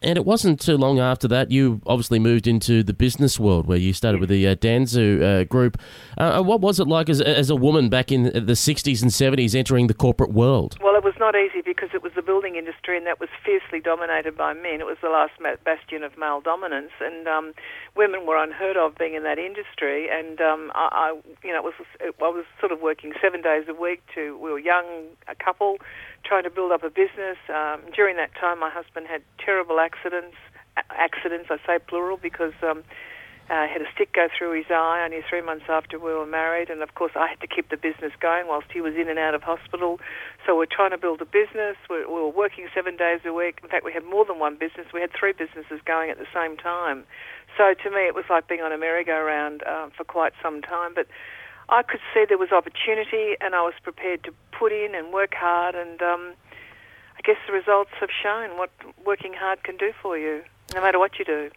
[0.00, 3.78] And it wasn't too long after that you obviously moved into the business world, where
[3.78, 5.76] you started with the uh, Dansu uh, group.
[6.16, 9.56] Uh, what was it like as, as a woman back in the '60s and '70s,
[9.56, 10.76] entering the corporate world?
[10.80, 13.80] Well, it was not easy because it was the building industry, and that was fiercely
[13.80, 14.80] dominated by men.
[14.80, 15.32] It was the last
[15.64, 17.52] bastion of male dominance, and um,
[17.96, 20.08] women were unheard of being in that industry.
[20.08, 23.64] And um, I, I, you know, it was I was sort of working seven days
[23.68, 24.02] a week.
[24.14, 25.78] To we were young, a couple,
[26.28, 27.38] trying to build up a business.
[27.48, 30.36] Um, during that time, my husband had terrible accidents.
[30.90, 32.52] Accidents, I say plural, because.
[32.62, 32.84] Um,
[33.50, 36.68] uh, had a stick go through his eye only three months after we were married,
[36.68, 39.18] and of course I had to keep the business going whilst he was in and
[39.18, 40.00] out of hospital.
[40.44, 41.76] So we're trying to build a business.
[41.88, 43.60] We, we were working seven days a week.
[43.62, 44.86] In fact, we had more than one business.
[44.92, 47.04] We had three businesses going at the same time.
[47.56, 50.92] So to me, it was like being on a merry-go-round uh, for quite some time.
[50.94, 51.06] But
[51.70, 55.34] I could see there was opportunity, and I was prepared to put in and work
[55.34, 55.74] hard.
[55.74, 56.34] And um,
[57.16, 58.70] I guess the results have shown what
[59.04, 60.42] working hard can do for you,
[60.74, 61.50] no matter what you do.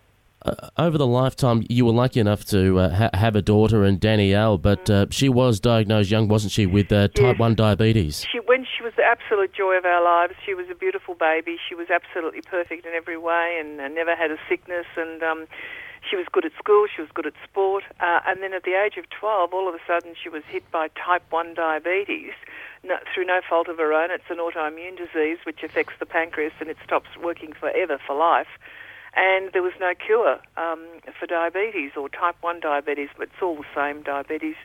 [0.44, 4.00] Uh, over the lifetime, you were lucky enough to uh, ha- have a daughter and
[4.00, 7.40] Danielle, but uh, she was diagnosed young, wasn't she, with uh, type Yes.
[7.40, 8.26] 1 diabetes?
[8.32, 11.58] She, when she was the absolute joy of our lives, she was a beautiful baby.
[11.70, 14.88] She was absolutely perfect in every way, and, never had a sickness.
[14.98, 15.46] And um,
[16.10, 16.88] she was good at school.
[16.94, 17.84] She was good at sport.
[18.00, 20.64] Uh, and then at the age of 12, all of a sudden, she was hit
[20.72, 22.34] by type 1 diabetes.
[23.14, 26.70] Through no fault of her own, it's an autoimmune disease which affects the pancreas and
[26.70, 28.48] it stops working forever for life.
[29.14, 30.88] And there was no cure um,
[31.20, 34.56] for diabetes or type 1 diabetes, but it's all the same diabetes,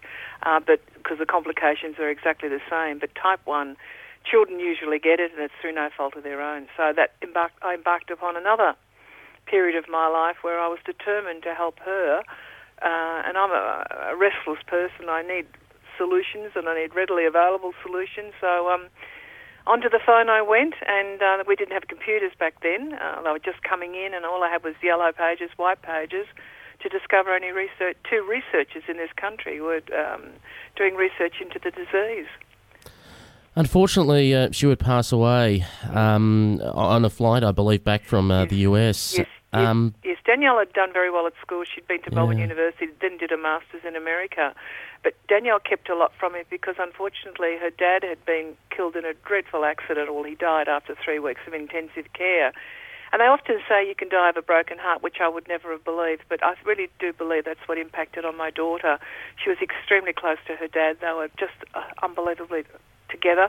[0.44, 3.00] uh, but because the complications are exactly the same.
[3.00, 3.76] But type 1,
[4.24, 6.68] children usually get it and it's through no fault of their own.
[6.76, 8.74] So that embarked, I embarked upon another
[9.46, 12.22] period of my life where I was determined to help her.
[12.82, 15.08] Uh, and I'm a, a restless person.
[15.08, 15.46] I need
[15.96, 18.32] solutions and I need readily available solutions.
[18.40, 18.86] So um,
[19.66, 22.94] onto the phone I went, and uh, we didn't have computers back then.
[22.94, 26.26] Uh, they were just coming in, and all I had was yellow pages, white pages,
[26.82, 30.22] to discover any research, two researchers in this country were um,
[30.76, 32.26] doing research into the disease.
[33.54, 38.42] Unfortunately, uh, she would pass away um, on a flight, I believe, back from uh,
[38.42, 38.50] Yes.
[38.50, 39.18] the US.
[39.18, 40.18] Yes, Um, yes, yes.
[40.26, 41.64] Danielle had done very well at school.
[41.64, 42.44] She'd been to Melbourne Yeah.
[42.44, 44.54] University, then did a master's in America.
[45.06, 49.04] But Danielle kept a lot from it because, unfortunately, her dad had been killed in
[49.04, 50.12] a dreadful accident.
[50.12, 52.50] Well, he died after three weeks of intensive care.
[53.12, 55.70] And they often say you can die of a broken heart, which I would never
[55.70, 56.22] have believed.
[56.28, 58.98] But I really do believe that's what impacted on my daughter.
[59.38, 60.96] She was extremely close to her dad.
[61.00, 62.64] They were just uh, unbelievably
[63.08, 63.48] together.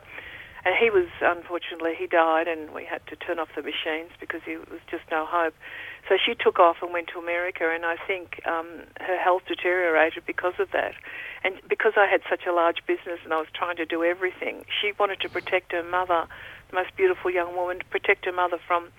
[0.64, 4.42] And he was, unfortunately, he died, and we had to turn off the machines because
[4.46, 5.56] there was just no hope.
[6.08, 8.68] So she took off and went to America, and I think um,
[9.00, 10.94] her health deteriorated because of that.
[11.44, 14.66] And because I had such a large business and I was trying to do everything,
[14.82, 16.26] she wanted to protect her mother,
[16.70, 18.90] the most beautiful young woman, to protect her mother from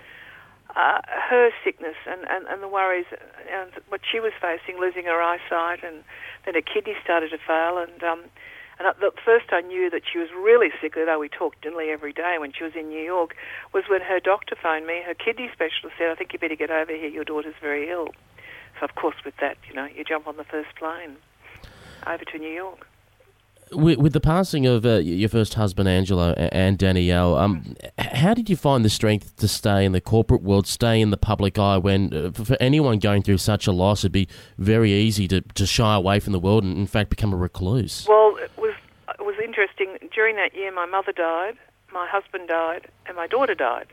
[0.77, 3.07] uh, her sickness and, and, and the worries
[3.51, 6.05] and what she was facing, losing her eyesight, and
[6.45, 7.79] then her kidney started to fail.
[7.79, 8.25] And um,
[8.79, 11.91] and at the first I knew that she was really sick, although we talked nearly
[11.91, 13.35] every day when she was in New York,
[13.73, 15.03] was when her doctor phoned me.
[15.05, 17.09] Her kidney specialist said, "I think you better get over here.
[17.09, 18.09] Your daughter's very ill."
[18.79, 21.17] So of course, with that, you know, you jump on the first plane
[22.07, 22.87] over to New York.
[23.73, 28.49] with, with the passing of uh, your first husband, Angelo, and Danielle, um, how did
[28.49, 31.77] you find the strength to stay in the corporate world, stay in the public eye
[31.77, 35.41] when, uh, for for anyone going through such a loss, it'd be very easy to,
[35.41, 38.07] to shy away from the world and, in fact, become a recluse?
[38.09, 38.75] Well, it was
[39.19, 39.97] it was interesting.
[40.19, 41.55] During that year, my mother died,
[41.93, 43.87] my husband died, and my daughter died.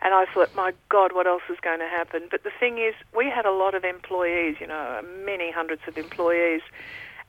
[0.00, 2.28] And I thought, my God, what else is going to happen?
[2.30, 5.98] But the thing is, we had a lot of employees, you know, many hundreds of
[5.98, 6.62] employees,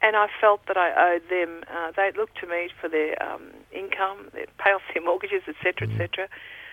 [0.02, 1.66] and I felt that I owed them.
[1.68, 5.92] Uh, they looked to me for their um, income, their pay off their mortgages, etc.,
[5.92, 6.30] etc.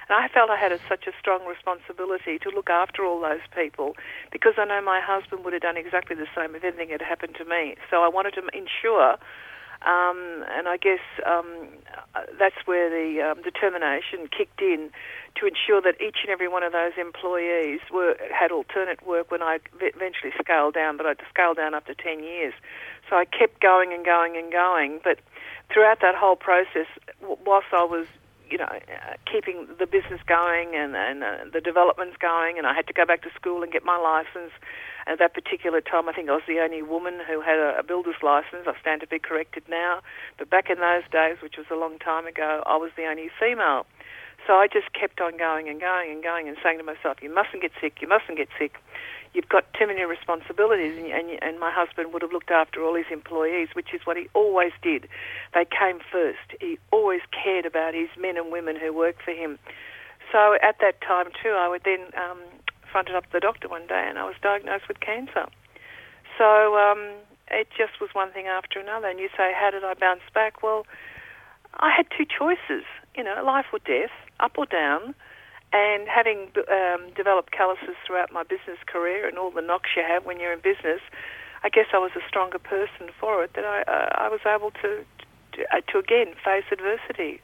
[0.08, 3.42] And I felt I had a, such a strong responsibility to look after all those
[3.52, 3.96] people
[4.30, 7.34] because I know my husband would have done exactly the same if anything had happened
[7.38, 7.74] to me.
[7.90, 9.18] So I wanted to ensure
[9.82, 11.68] um, and I guess um,
[12.38, 14.90] that's where the um, determination kicked in
[15.36, 19.42] to ensure that each and every one of those employees were had alternate work when
[19.42, 22.54] I eventually scaled down, but I'd scaled down after 10 years.
[23.08, 25.00] So I kept going and going and going.
[25.04, 25.20] But
[25.72, 26.86] throughout that whole process,
[27.22, 28.06] whilst I was
[28.50, 32.74] you know, uh, keeping the business going and, and uh, the developments going, and I
[32.74, 34.52] had to go back to school and get my license.
[35.08, 37.82] At that particular time, I think I was the only woman who had a, a
[37.82, 38.68] builder's license.
[38.68, 40.00] I stand to be corrected now,
[40.36, 43.30] but back in those days, which was a long time ago, I was the only
[43.40, 43.86] female.
[44.46, 47.32] So I just kept on going and going and going and saying to myself, "You
[47.32, 48.00] mustn't get sick.
[48.00, 48.76] You mustn't get sick.
[49.32, 52.94] You've got too many responsibilities." And, and, and my husband would have looked after all
[52.94, 55.08] his employees, which is what he always did.
[55.54, 56.52] They came first.
[56.60, 59.58] He always cared about his men and women who worked for him.
[60.32, 62.38] So at that time too, I would then um,
[62.90, 65.46] fronted up the doctor one day, and I was diagnosed with cancer.
[66.36, 67.10] So um,
[67.50, 69.08] it just was one thing after another.
[69.08, 70.62] And you say, how did I bounce back?
[70.62, 70.86] Well,
[71.74, 72.84] I had two choices,
[73.16, 75.14] you know, life or death, up or down.
[75.70, 80.24] And having um, developed calluses throughout my business career and all the knocks you have
[80.24, 81.00] when you're in business,
[81.62, 83.52] I guess I was a stronger person for it.
[83.54, 85.04] That I uh, I was able to
[85.52, 87.42] to, to again face adversity.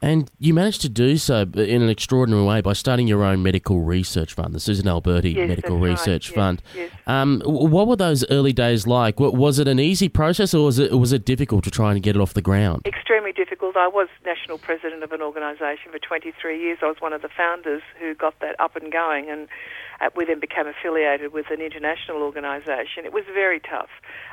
[0.00, 3.80] And you managed to do so in an extraordinary way by starting your own medical
[3.80, 5.90] research fund, the Susan Alberti Yes, Medical that's right.
[5.90, 6.62] Research Yes, Fund.
[6.74, 6.90] yes.
[7.08, 9.18] Um, what were those early days like?
[9.18, 12.14] Was it an easy process, or was it was it difficult to try and get
[12.14, 12.82] it off the ground?
[12.86, 13.76] extremely difficult.
[13.76, 16.78] I was national president of an organisation for 23 years.
[16.82, 19.48] I was one of the founders who got that up and going, and
[20.00, 23.04] uh, we then became affiliated with an international organisation.
[23.04, 23.90] It was very tough.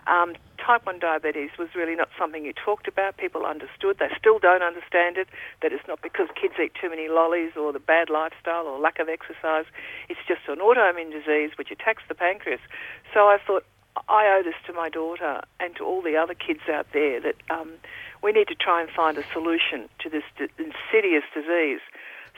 [0.08, 3.18] Um, type 1 diabetes was really not something you talked about.
[3.18, 3.98] People understood.
[4.00, 5.28] They still don't understand it,
[5.62, 9.00] that it's not because kids eat too many lollies or the bad lifestyle or lack
[9.00, 9.66] of exercise.
[10.10, 12.62] It's just an autoimmune disease which attacks the pancreas.
[13.14, 13.66] So I thought,
[14.10, 17.36] I owe this to my daughter and to all the other kids out there that
[17.50, 17.72] um,
[18.22, 20.24] we need to try and find a solution to this
[20.58, 21.80] insidious disease.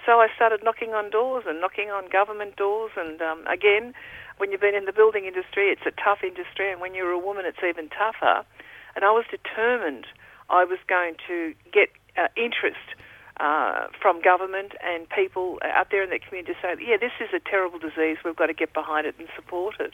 [0.08, 2.92] So I started knocking on doors and knocking on government doors.
[2.96, 3.94] And um, again,
[4.38, 7.20] when you've been in the building industry, it's a tough industry, and when you're a
[7.20, 8.48] woman, it's even tougher.
[8.96, 10.08] And I was determined
[10.50, 12.96] I was going to get uh, interest
[13.42, 17.28] uh, from government and people out there in the community to say, yeah, this is
[17.36, 18.16] a terrible disease.
[18.24, 19.92] We've got to get behind it and support it.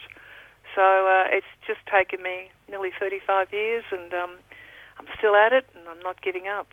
[0.78, 4.38] So uh, it's just taken me nearly 35 years, and um,
[5.00, 6.70] I'm still at it, and I'm not giving up.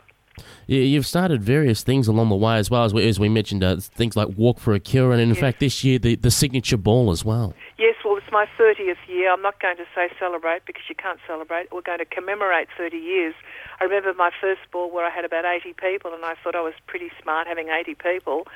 [0.68, 3.64] You- You've started various things along the way as well as we, as we mentioned
[3.64, 5.39] uh, things like Walk for a Cure, and in Yes.
[5.39, 7.54] fact this year the, the signature ball as well.
[7.78, 9.32] Yes, well, it's my 30th year.
[9.32, 11.72] I'm not going to say celebrate because you can't celebrate.
[11.74, 13.34] We're going to commemorate 30 years.
[13.80, 16.62] I remember my first ball where I had about 80 people, and I thought I
[16.62, 18.48] was pretty smart having 80 people.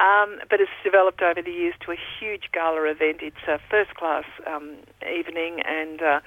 [0.00, 3.18] Um, but it's developed over the years to a huge gala event.
[3.22, 4.76] It's a first class um,
[5.06, 6.20] evening, and uh,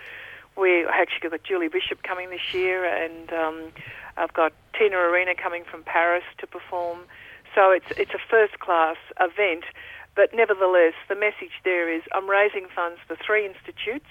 [0.55, 3.71] we actually got Julie Bishop coming this year, and um,
[4.17, 6.99] I've got Tina Arena coming from Paris to perform.
[7.55, 9.65] So it's it's a first class event,
[10.15, 14.09] but nevertheless, the message there is I'm raising funds for three institutes,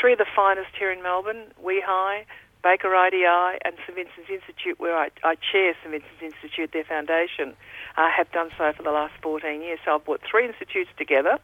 [0.00, 2.24] three of the finest here in Melbourne: WEHI,
[2.62, 7.54] Baker IDI, and St Vincent's Institute, where I, I chair St Vincent's Institute, their foundation.
[7.96, 9.78] I have done so for the last 14 years.
[9.84, 11.38] So I've brought three institutes together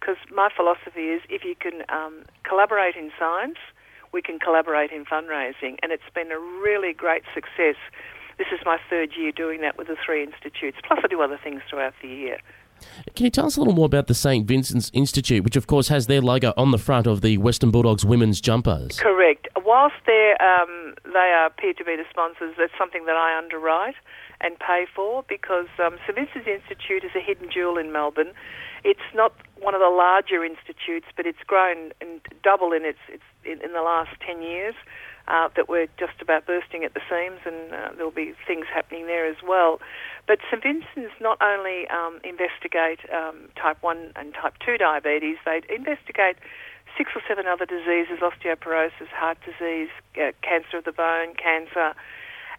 [0.00, 3.58] because my philosophy is if you can um, collaborate in science,
[4.12, 7.76] we can collaborate in fundraising, and it's been a really great success.
[8.38, 11.38] This is my third year doing that with the three institutes, plus I do other
[11.42, 12.38] things throughout the year.
[13.16, 14.46] Can you tell us a little more about the St.
[14.46, 18.04] Vincent's Institute, which of course has their logo on the front of the Western Bulldogs
[18.04, 18.98] women's jumpers?
[19.00, 19.48] Correct.
[19.64, 23.96] Whilst they um, they appear to be the sponsors, that's something that I underwrite
[24.40, 28.32] and pay for because um, St Vincent's Institute is a hidden jewel in Melbourne.
[28.84, 33.22] It's not one of the larger institutes, but it's grown and double in its, its
[33.44, 34.74] in, in the last ten years.
[35.28, 39.04] Uh, that we're just about bursting at the seams, and uh, there'll be things happening
[39.04, 39.78] there as well.
[40.26, 45.60] But St Vincent's not only um, investigate um, type 1 and type 2 diabetes, they
[45.68, 46.38] investigate
[46.96, 51.92] six or seven other diseases osteoporosis, heart disease, uh, cancer of the bone, cancer.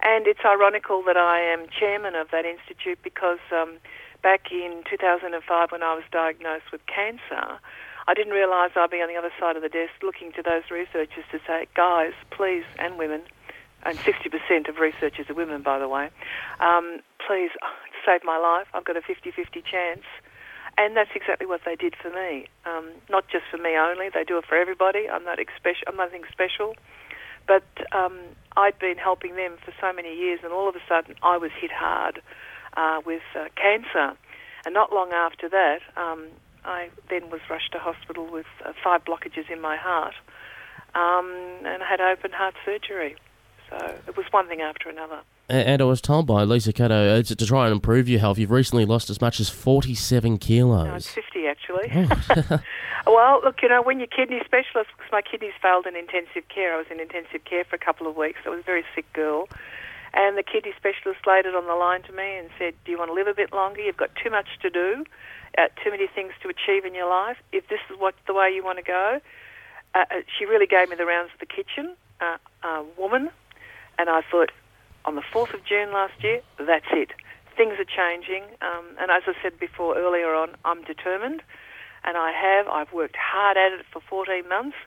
[0.02, 3.78] And it's ironical that I am chairman of that institute because um,
[4.22, 7.60] back in 2005, when I was diagnosed with cancer,
[8.08, 10.64] I didn't realise I'd be on the other side of the desk looking to those
[10.72, 13.22] researchers to say, guys, please, and women,
[13.84, 16.10] and 60% of researchers are women, by the way,
[16.60, 17.52] um, please
[18.06, 18.68] save my life.
[18.74, 20.06] I've got a 50 50 chance.
[20.78, 22.48] And that's exactly what they did for me.
[22.66, 25.10] Um, not just for me only, they do it for everybody.
[25.10, 26.76] I'm, not expe- I'm nothing special.
[27.48, 28.18] But um,
[28.56, 31.52] I'd been helping them for so many years, and all of a sudden I was
[31.60, 32.22] hit hard
[32.80, 34.18] uh, with uh, cancer.
[34.66, 36.28] And not long after that, um,
[36.66, 40.16] I then was rushed to hospital with uh, five blockages in my heart
[40.96, 41.32] um,
[41.66, 43.16] and had open heart surgery.
[43.70, 43.78] So
[44.08, 45.20] it was one thing after another.
[45.48, 48.38] And I was told by Lisa Cato uh, to, to try and improve your health,
[48.38, 50.88] you've recently lost as much as 47 kilos.
[50.88, 51.92] No, it's 50 actually.
[51.96, 52.60] Oh.
[53.08, 56.76] well, look, you know, when your kidney specialist, because my kidneys failed in intensive care,
[56.76, 58.40] I was in intensive care for a couple of weeks.
[58.46, 59.48] I was a very sick girl.
[60.14, 62.98] And the kidney specialist laid it on the line to me and said, Do you
[62.98, 63.82] want to live a bit longer?
[63.82, 65.06] You've got too much to do
[65.58, 67.38] uh, too many things to achieve in your life.
[67.52, 69.20] If this is what the way you want to go,
[69.96, 73.30] uh, uh, she really gave me the rounds of the kitchen, uh, uh, woman,
[73.98, 74.52] and I thought,
[75.06, 77.12] on the 4th of June last year, that's it.
[77.58, 81.42] Things are changing, um, and as I said before earlier on, I'm determined,
[82.04, 82.68] and I have.
[82.68, 84.78] I've worked hard at it for 14 months,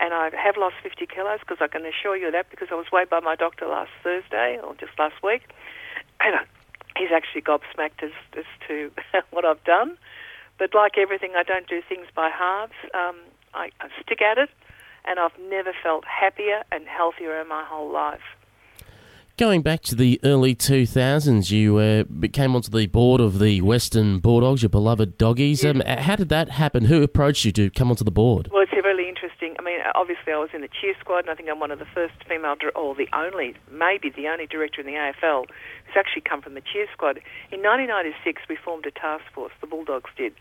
[0.00, 2.86] and I have lost 50 kilos because I can assure you that because I was
[2.92, 5.42] weighed by my doctor last Thursday or just last week,
[6.20, 6.40] and I,
[6.96, 8.90] he's actually gobsmacked as, as to
[9.30, 9.98] what I've done.
[10.58, 12.72] But like everything, I don't do things by halves.
[12.94, 13.16] Um,
[13.54, 14.50] I, I stick at it,
[15.04, 18.20] and I've never felt happier and healthier in my whole life.
[19.38, 24.18] Going back to the early 2000s, you uh, came onto the board of the Western
[24.18, 25.64] Bulldogs, your beloved doggies.
[25.64, 25.76] Yes.
[25.76, 26.84] Um, how did that happen?
[26.84, 28.50] Who approached you to come onto the board?
[28.52, 29.56] Well, it's really interesting.
[29.58, 31.78] I mean, obviously, I was in the cheer squad, and I think I'm one of
[31.78, 35.44] the first female, or the only, maybe the only director in the AFL
[35.84, 37.18] who's actually come from the cheer squad.
[37.52, 40.32] In 1996, we formed a task force, the Bulldogs did.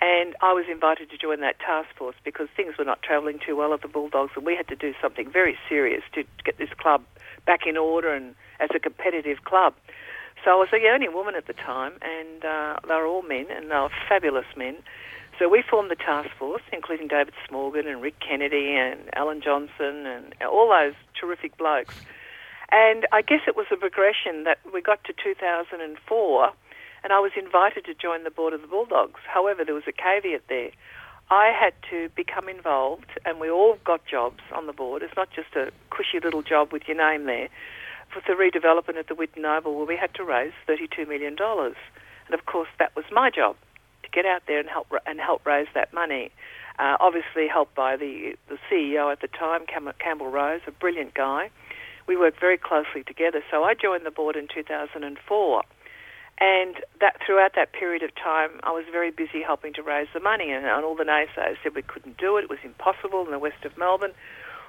[0.00, 3.56] And I was invited to join that task force because things were not travelling too
[3.56, 6.72] well at the Bulldogs, and we had to do something very serious to get this
[6.78, 7.02] club
[7.46, 9.74] back in order and as a competitive club.
[10.44, 13.46] So I was the only woman at the time, and uh, they were all men,
[13.50, 14.76] and they were fabulous men.
[15.38, 20.06] So we formed the task force, including David Smorgon and Rick Kennedy and Alan Johnson
[20.06, 21.96] and all those terrific blokes.
[22.70, 26.52] And I guess it was a progression that we got to 2004,
[27.02, 29.20] and I was invited to join the board of the Bulldogs.
[29.26, 30.70] However, there was a caveat there.
[31.30, 35.02] I had to become involved, and we all got jobs on the board.
[35.02, 37.48] It's not just a cushy little job with your name there.
[38.14, 41.36] With the redevelopment of the Whitten Oval, where we had to raise $32 million.
[41.40, 43.56] And of course, that was my job
[44.14, 46.30] get out there and help and help raise that money.
[46.78, 51.50] Uh, obviously, helped by the the CEO at the time, Campbell Rose, a brilliant guy.
[52.06, 53.42] We worked very closely together.
[53.50, 55.62] So I joined the board in 2004.
[56.40, 60.18] And that throughout that period of time, I was very busy helping to raise the
[60.18, 63.30] money, and, and all the naysayers said we couldn't do it; it was impossible in
[63.30, 64.12] the west of Melbourne.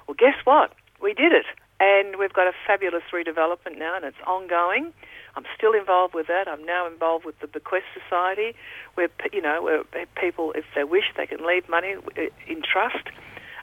[0.06, 0.72] Well, guess what?
[1.02, 1.46] We did it,
[1.80, 4.92] and we've got a fabulous redevelopment now, and it's ongoing.
[5.36, 6.48] I'm still involved with that.
[6.48, 8.56] I'm now involved with the Bequest Society,
[8.94, 9.84] where you know where
[10.20, 11.94] people, if they wish, they can leave money
[12.48, 13.08] in trust.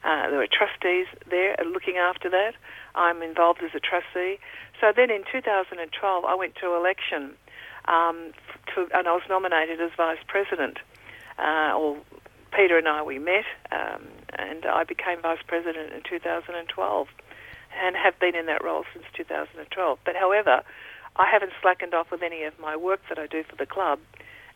[0.03, 2.53] Uh, there are trustees there looking after that.
[2.93, 4.37] I'm involved as a trustee.
[4.79, 7.33] So then in 2012, I went to election
[7.85, 8.33] um,
[8.75, 10.77] to, and I was nominated as vice president.
[11.39, 11.97] Uh, or
[12.51, 14.03] Peter and I, we met, um,
[14.37, 17.07] and I became vice president in 2012,
[17.81, 19.99] and have been in that role since 2012.
[20.05, 20.61] But however,
[21.15, 23.99] I haven't slackened off with any of my work that I do for the club,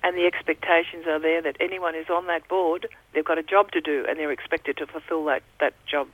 [0.03, 3.71] and the expectations are there that anyone who's on that board, they've got a job
[3.71, 6.07] to do, and they're expected to fulfil that, that job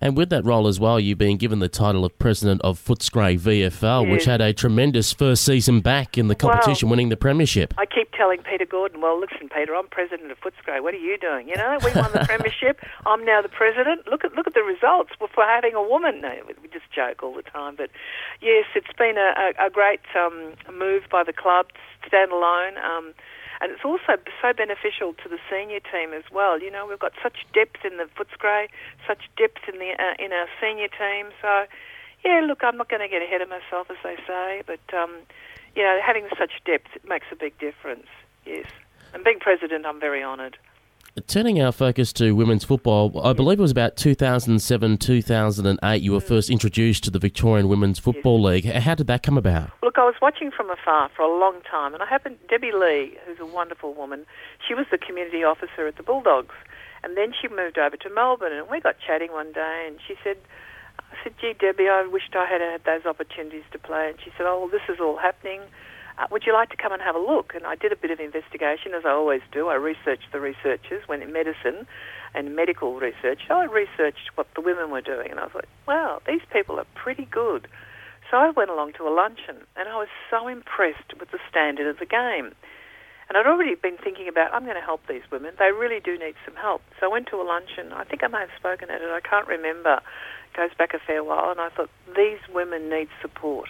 [0.00, 3.38] and with that role as well, you've been given the title of president of Footscray
[3.38, 4.12] VFL, yes.
[4.12, 7.74] which had a tremendous first season back in the competition, well, winning the premiership.
[7.76, 10.82] I keep telling Peter Gordon, well, listen, Peter, I'm president of Footscray.
[10.82, 11.48] What are you doing?
[11.48, 12.80] You know, we won the premiership.
[13.06, 14.06] I'm now the president.
[14.08, 16.20] Look at look at the results for having a woman.
[16.20, 17.90] No, we just joke all the time, but
[18.40, 22.78] yes, it's been a, a, a great um, move by the club to stand alone.
[22.78, 23.14] Um,
[23.60, 26.60] and it's also so beneficial to the senior team as well.
[26.60, 28.68] You know, we've got such depth in the Footscray,
[29.06, 31.28] such depth in the uh, in our senior team.
[31.42, 31.66] So,
[32.24, 35.12] yeah, look, I'm not going to get ahead of myself, as they say, but um,
[35.76, 38.06] you know, having such depth makes a big difference.
[38.46, 38.66] Yes,
[39.12, 40.56] and being president, I'm very honoured.
[41.26, 43.36] Turning our focus to women's football, I mm.
[43.36, 48.42] believe it was about 2007 2008 you were first introduced to the Victorian Women's Football
[48.42, 48.64] League.
[48.64, 49.70] How did that come about?
[49.82, 53.16] Look, I was watching from afar for a long time, and I happened, Debbie Lee,
[53.26, 54.26] who's a wonderful woman,
[54.66, 56.54] she was the community officer at the Bulldogs.
[57.02, 60.14] And then she moved over to Melbourne, and we got chatting one day, and she
[60.22, 60.36] said,
[60.98, 64.10] I said, gee, Debbie, I wished I had had those opportunities to play.
[64.10, 65.60] And she said, oh, well, this is all happening
[66.18, 67.54] uh, would you like to come and have a look?
[67.54, 69.68] And I did a bit of investigation, as I always do.
[69.68, 71.86] I researched the researchers when in medicine
[72.34, 73.40] and medical research.
[73.48, 76.78] So I researched what the women were doing, and I was like, wow, these people
[76.78, 77.68] are pretty good.
[78.30, 81.86] So I went along to a luncheon, and I was so impressed with the standard
[81.86, 82.54] of the game.
[83.28, 85.54] And I'd already been thinking about, I'm going to help these women.
[85.58, 86.82] They really do need some help.
[86.98, 87.92] So I went to a luncheon.
[87.92, 89.08] I think I may have spoken at it.
[89.08, 90.00] I can't remember.
[90.50, 91.50] It goes back a fair while.
[91.50, 93.68] And I thought, these women need support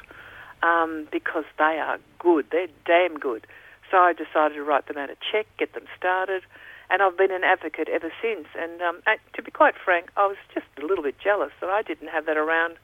[0.62, 2.46] um, because they are good.
[2.50, 3.46] They're damn good.
[3.90, 6.42] So I decided to write them out a check, get them started,
[6.90, 8.46] and I've been an advocate ever since.
[8.56, 9.02] And um,
[9.34, 12.26] to be quite frank, I was just a little bit jealous that I didn't have
[12.26, 12.76] that around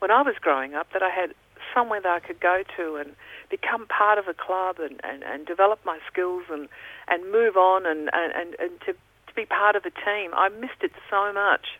[0.00, 1.34] when I was growing up, that I had
[1.74, 3.14] somewhere that I could go to and
[3.50, 6.68] become part of a club and, and, and develop my skills and,
[7.08, 10.32] and move on and, and, and to, to be part of a team.
[10.34, 11.78] I missed it so much.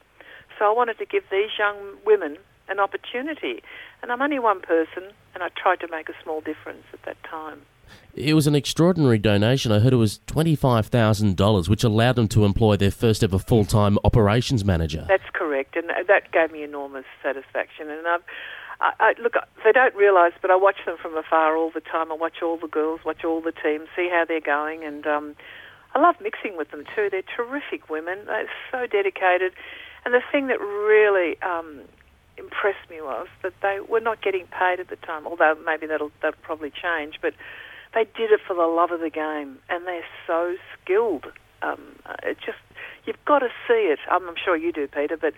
[0.59, 2.37] So I wanted to give these young women
[2.71, 3.63] an opportunity.
[4.03, 5.05] And I'm only one person,
[5.35, 7.63] and I tried to make a small difference at that time.
[8.15, 9.73] It was an extraordinary donation.
[9.73, 13.99] I heard it was $25,000, which allowed them to employ their first ever full time
[14.05, 15.05] operations manager.
[15.09, 17.91] That's correct, and that gave me enormous satisfaction.
[17.91, 18.23] And I've,
[18.81, 22.11] I, I, look, they don't realise, but I watch them from afar all the time.
[22.11, 25.37] I watch all the girls, watch all the teams, see how they're going, and um,
[25.95, 27.09] I love mixing with them too.
[27.11, 28.21] They're terrific women.
[28.27, 29.53] They're so dedicated.
[30.05, 31.81] And the thing that really um,
[32.41, 36.11] impressed me was that they were not getting paid at the time, although maybe that'll,
[36.23, 37.35] that'll probably change, but
[37.95, 41.27] they did it for the love of the game, and they're so skilled.
[41.63, 41.81] Um,
[42.23, 42.59] it just,
[43.05, 43.99] you've got to see it.
[44.11, 45.35] I'm, I'm sure you do, Peter, but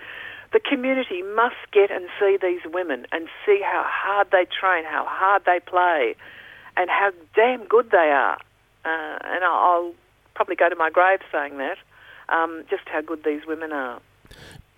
[0.53, 5.05] the community must get and see these women and see how hard they train, how
[5.09, 6.14] hard they play,
[6.76, 8.38] and how damn good they are.
[8.84, 9.94] Uh, and I'll
[10.34, 11.78] probably go to my grave saying that,
[12.28, 14.00] um, just how good these women are.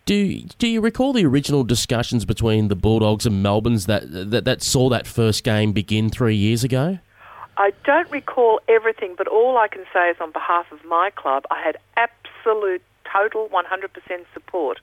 [0.06, 4.62] Do do you recall the original discussions between the Bulldogs and Melbourne's that, that that
[4.62, 6.98] saw that first game begin three years ago?
[7.56, 11.44] I don't recall everything, but all I can say is on behalf of my club,
[11.50, 14.80] I had absolute, total, 100% support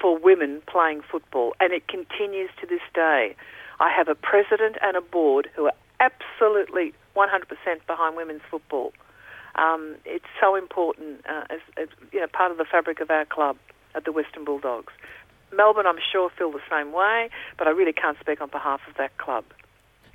[0.00, 3.36] for women playing football, and it continues to this day.
[3.80, 7.26] I have a president and a board who are absolutely 100%
[7.86, 8.94] behind women's football.
[9.56, 13.26] Um, it's so important uh, as, as you know, part of the fabric of our
[13.26, 13.56] club
[13.94, 14.92] at the Western Bulldogs.
[15.52, 17.28] Melbourne, I'm sure, feel the same way,
[17.58, 19.44] but I really can't speak on behalf of that club.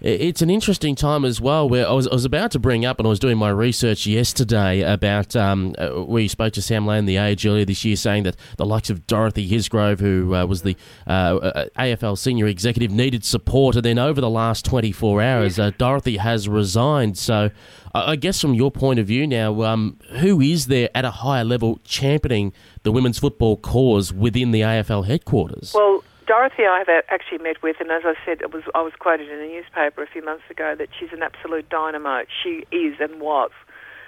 [0.06, 3.00] It's an interesting time as well where I was, I was about to bring up
[3.00, 7.06] and I was doing my research yesterday about um, uh, you spoke to Sam Lane,
[7.06, 10.62] the age earlier this year, saying that the likes of Dorothy Hisgrove, who uh, was
[10.62, 10.78] the
[11.08, 13.76] uh, uh AFL senior executive, needed support.
[13.76, 17.18] And then over the last 24 hours, uh, Dorothy has resigned.
[17.18, 17.50] So
[17.96, 21.44] I guess from your point of view now, um, who is there at a higher
[21.44, 22.54] level championing
[22.84, 25.72] the women's football cause within the AFL headquarters?
[25.74, 28.94] Well, Dorothy, I have actually met with, and as I said, it was I was
[28.98, 32.24] quoted in a newspaper a few months ago that she's an absolute dynamo.
[32.44, 33.52] She is and was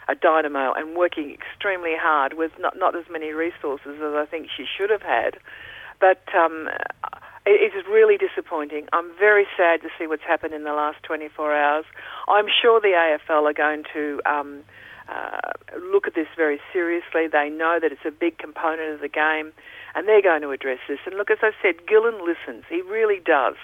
[0.07, 4.47] a dynamo, and working extremely hard with not not as many resources as I think
[4.55, 5.38] she should have had.
[5.99, 6.70] But um,
[7.45, 8.88] it is really disappointing.
[8.93, 11.86] I'm very sad to see what's happened in the last 24 hours.
[12.28, 12.93] I'm sure the
[13.30, 14.22] AFL are going to.
[14.26, 14.63] Um,
[15.09, 15.39] uh,
[15.80, 17.28] look at this very seriously.
[17.32, 19.53] They know that it's a big component of the game.
[19.96, 21.00] And they're going to address this.
[21.06, 22.66] And look, as I said, Gillon listens.
[22.70, 23.56] He really does.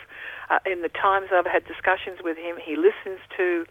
[0.49, 3.65] Uh, in the times I've had discussions with him, he listens to.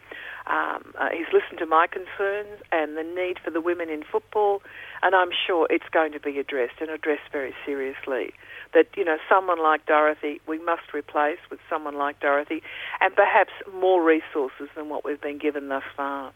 [0.45, 4.61] Um, uh, he's listened to my concerns and the need for the women in football,
[5.01, 8.33] and I'm sure it's going to be addressed and addressed very seriously.
[8.75, 12.63] That you know, someone like Dorothy, we must replace with someone like Dorothy,
[13.01, 16.33] and perhaps more resources than what we've been given thus far.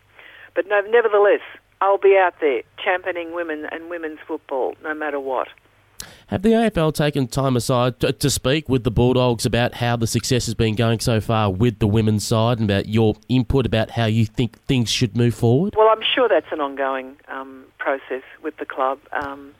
[0.54, 1.42] But no, nevertheless,
[1.80, 5.48] I'll be out there championing women and women's football, no matter what.
[6.28, 10.08] Have the AFL taken time aside to, to, speak with the Bulldogs about how the
[10.08, 13.90] success has been going so far with the women's side and about your input about
[13.90, 15.74] how you think things should move forward?
[15.76, 18.98] Well, I'm sure that's an ongoing um, process with the club.
[19.12, 19.54] Um,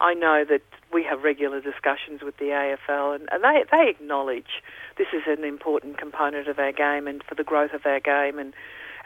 [0.00, 0.62] I know that
[0.92, 4.62] we have regular discussions with the AFL and, and they, they acknowledge
[4.96, 8.40] this is an important component of our game and for the growth of our game.
[8.40, 8.54] And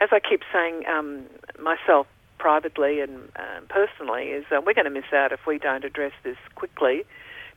[0.01, 1.25] as I keep saying um,
[1.61, 2.07] myself,
[2.43, 6.11] privately and um, personally is uh, we're going to miss out if we don't address
[6.25, 7.05] this quickly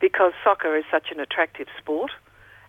[0.00, 2.12] because soccer is such an attractive sport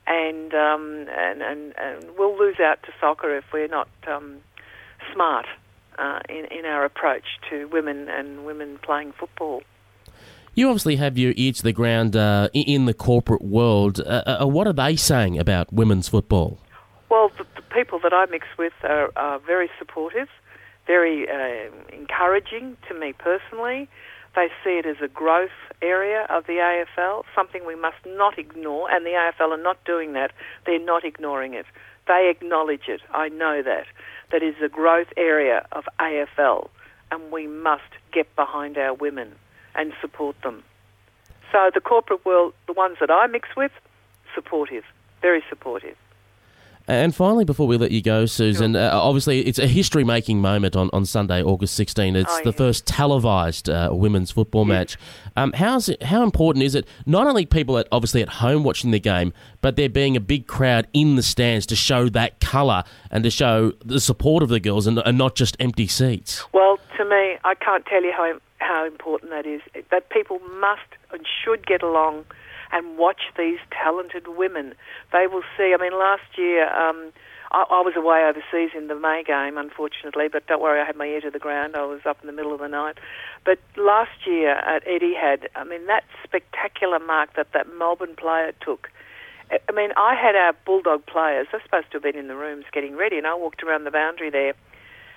[0.07, 4.37] and um, and, and, and we'll lose out to soccer if we're not um,
[5.13, 5.45] smart
[5.99, 9.61] uh, in, in our approach to women and women playing football.
[10.55, 13.99] You obviously have your ear to the ground uh, in the corporate world.
[13.99, 16.57] Uh, uh, what are they saying about women's football?
[17.09, 20.29] Well, the, the people that I mix with are, are very supportive
[20.87, 23.89] very uh, encouraging to me personally.
[24.35, 28.89] They see it as a growth area of the AFL, something we must not ignore,
[28.89, 30.31] and the AFL are not doing that.
[30.65, 31.65] They're not ignoring it.
[32.07, 33.01] They acknowledge it.
[33.13, 33.85] I know that.
[34.31, 36.69] That is a growth area of AFL,
[37.11, 39.33] and we must get behind our women
[39.75, 40.63] and support them.
[41.51, 43.71] So the corporate world, the ones that I mix with,
[44.35, 44.83] supportive,
[45.21, 45.95] very supportive.
[46.87, 48.81] And finally, before we let you go, Susan, sure.
[48.81, 52.15] uh, obviously it's a history making moment on, on Sunday, August 16.
[52.15, 54.69] It's oh, the first televised uh, women's football yes.
[54.69, 54.97] match.
[55.35, 58.91] Um, how's it, how important is it, not only people at, obviously at home watching
[58.91, 62.85] the game, but there being a big crowd in the stands to show that colour
[63.11, 66.45] and to show the support of the girls and, and not just empty seats?
[66.53, 69.61] Well, to me, I can't tell you how, how important that is.
[69.91, 72.23] That people must and should get along
[72.71, 74.75] and watch these talented women.
[75.11, 75.73] They will see.
[75.73, 77.11] I mean, last year um,
[77.51, 80.95] I, I was away overseas in the May game, unfortunately, but don't worry, I had
[80.95, 81.75] my ear to the ground.
[81.75, 82.97] I was up in the middle of the night.
[83.45, 88.89] But last year at Etihad, I mean, that spectacular mark that that Melbourne player took.
[89.49, 92.65] I mean, I had our Bulldog players, they're supposed to have been in the rooms
[92.73, 94.53] getting ready, and I walked around the boundary there,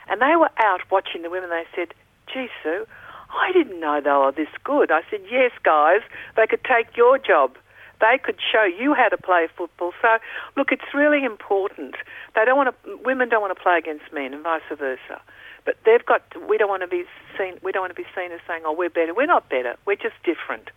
[0.09, 1.51] and they were out watching the women.
[1.51, 1.94] They said,
[2.32, 2.86] gee, Sue,
[3.33, 4.91] I didn't know they were this good.
[4.91, 6.01] I said, yes, guys,
[6.37, 7.57] they could take your job.
[8.01, 9.93] They could show you how to play football.
[10.01, 10.18] So,
[10.57, 11.97] look, it's really important.
[12.35, 12.97] They don't want to.
[13.05, 15.20] Women don't want to play against men, and vice versa.
[15.66, 16.22] But they've got.
[16.49, 17.05] We don't want to be
[17.37, 17.59] seen.
[17.62, 19.76] We don't want to be seen as saying, "Oh, we're better." We're not better.
[19.85, 20.70] We're just different.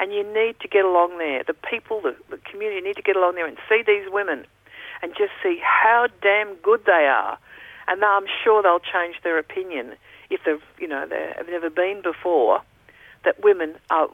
[0.00, 1.44] And you need to get along there.
[1.44, 4.44] The people, the, the community, need to get along there and see these women,
[5.02, 7.38] and just see how damn good they are.
[7.86, 9.94] And I'm sure they'll change their opinion
[10.30, 12.62] if they've you know they have never been before,
[13.24, 14.08] that women are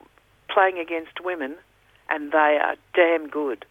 [0.48, 1.56] playing against women,
[2.08, 3.64] and they are damn good.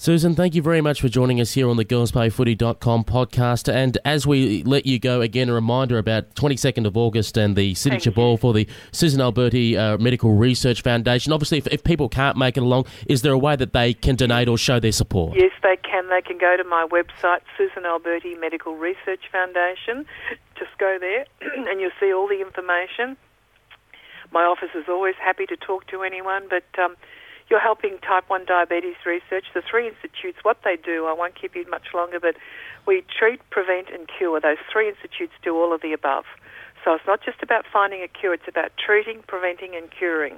[0.00, 3.68] Susan, thank you very much for joining us here on the girlsplayfooty.com podcast.
[3.68, 7.74] And as we let you go, again, a reminder about 22nd of August and the
[7.74, 11.32] signature ball for the Susan Alberti uh, Medical Research Foundation.
[11.32, 14.14] Obviously, if, if, people can't make it along, is there a way that they can
[14.14, 15.36] donate or show their support?
[15.36, 16.08] Yes, they can.
[16.08, 20.06] They can go to my website, Susan Alberti Medical Research Foundation.
[20.56, 21.26] Just go there
[21.68, 23.16] and you'll see all the information.
[24.30, 26.62] My office is always happy to talk to anyone, but.
[26.80, 26.94] Um,
[27.50, 29.46] you're helping type 1 diabetes research.
[29.54, 32.36] The three institutes, what they do, I won't keep you much longer, but
[32.86, 34.40] we treat, prevent, and cure.
[34.40, 36.24] Those three institutes do all of the above.
[36.84, 40.36] So it's not just about finding a cure, it's about treating, preventing, and curing.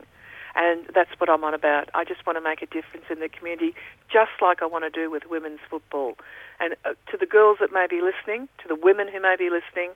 [0.57, 1.91] And that's what I'm on about.
[1.95, 3.75] I just want to make a difference in the community,
[4.13, 6.15] just like I want to do with women's football.
[6.59, 9.49] And uh, to the girls that may be listening, to the women who may be
[9.49, 9.93] listening,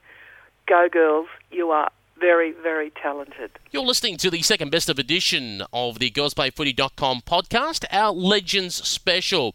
[0.65, 3.51] go girls, you are very, very talented.
[3.71, 9.53] You're listening to the second best of edition of the girlsplayfooty.com podcast, our Legends special.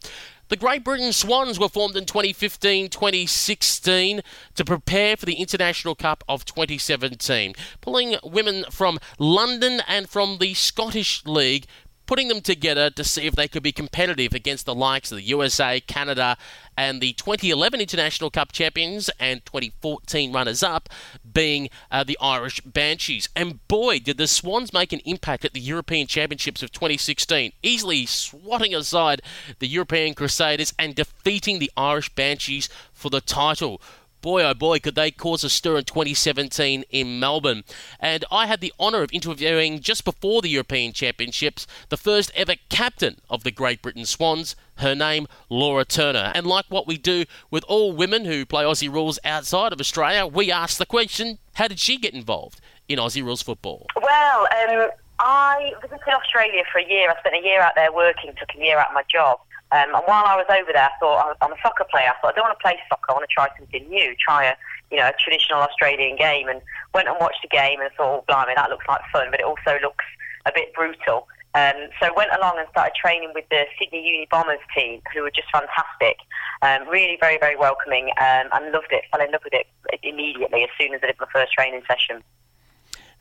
[0.49, 4.21] The Great Britain Swans were formed in 2015 2016
[4.57, 10.55] to prepare for the International Cup of 2017, pulling women from London and from the
[10.55, 11.67] Scottish League
[12.11, 15.23] putting them together to see if they could be competitive against the likes of the
[15.23, 16.37] USA, Canada,
[16.77, 20.89] and the 2011 International Cup champions and 2014 runners up
[21.33, 23.29] being uh, the Irish Banshees.
[23.37, 28.07] And boy, did the Swans make an impact at the European Championships of 2016, easily
[28.07, 29.23] swatting aside
[29.61, 33.81] the European Crusaders and defeating the Irish Banshees for the title.
[34.21, 37.65] Boy oh boy, could they cause a stir in 2017 in Melbourne.
[37.99, 42.55] And I had the honour of interviewing just before the European Championships the first ever
[42.69, 46.33] captain of the Great Britain Swans, her name, Laura Turner.
[46.35, 50.27] And like what we do with all women who play Aussie rules outside of Australia,
[50.27, 53.87] we ask the question how did she get involved in Aussie rules football?
[54.01, 57.11] Well, um, I visited Australia for a year.
[57.11, 59.41] I spent a year out there working, took a year out of my job.
[59.73, 62.11] Um, and while I was over there, I thought I'm a soccer player.
[62.11, 63.11] I thought I don't want to play soccer.
[63.11, 64.55] I want to try something new, try a
[64.91, 66.49] you know a traditional Australian game.
[66.49, 66.61] And
[66.95, 69.47] went and watched the game and thought, oh blimey, that looks like fun, but it
[69.47, 70.05] also looks
[70.47, 71.29] a bit brutal.
[71.55, 75.33] Um, so went along and started training with the Sydney Uni Bombers team, who were
[75.33, 76.17] just fantastic.
[76.63, 79.03] Um, really, very, very welcoming, um, and loved it.
[79.11, 79.67] Fell in love with it
[80.03, 82.23] immediately as soon as I did my first training session.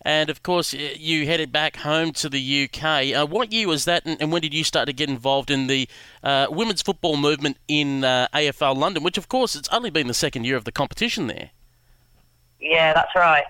[0.01, 3.13] And of course, you headed back home to the UK.
[3.13, 5.89] Uh, what year was that, and, when did you start to get involved in the
[6.23, 9.03] uh, women's football movement in uh, AFL London?
[9.03, 11.51] Which, of course, it's only been the second year of the competition there.
[12.61, 13.43] Yeah, that's right.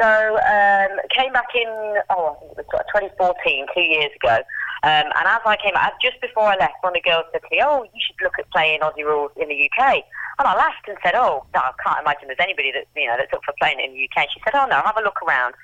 [0.00, 1.68] So um, came back in
[2.10, 4.38] oh, I think it was 2014, two years ago.
[4.84, 7.42] Um, and as I came out, just before I left, one of the girls said
[7.42, 10.04] to me, "Oh, you should look at playing Aussie rules in the UK."
[10.38, 13.16] And I laughed and said, "Oh, no, I can't imagine there's anybody that you know
[13.18, 15.18] that's up for playing it in the UK." She said, "Oh no, have a look
[15.26, 15.54] around."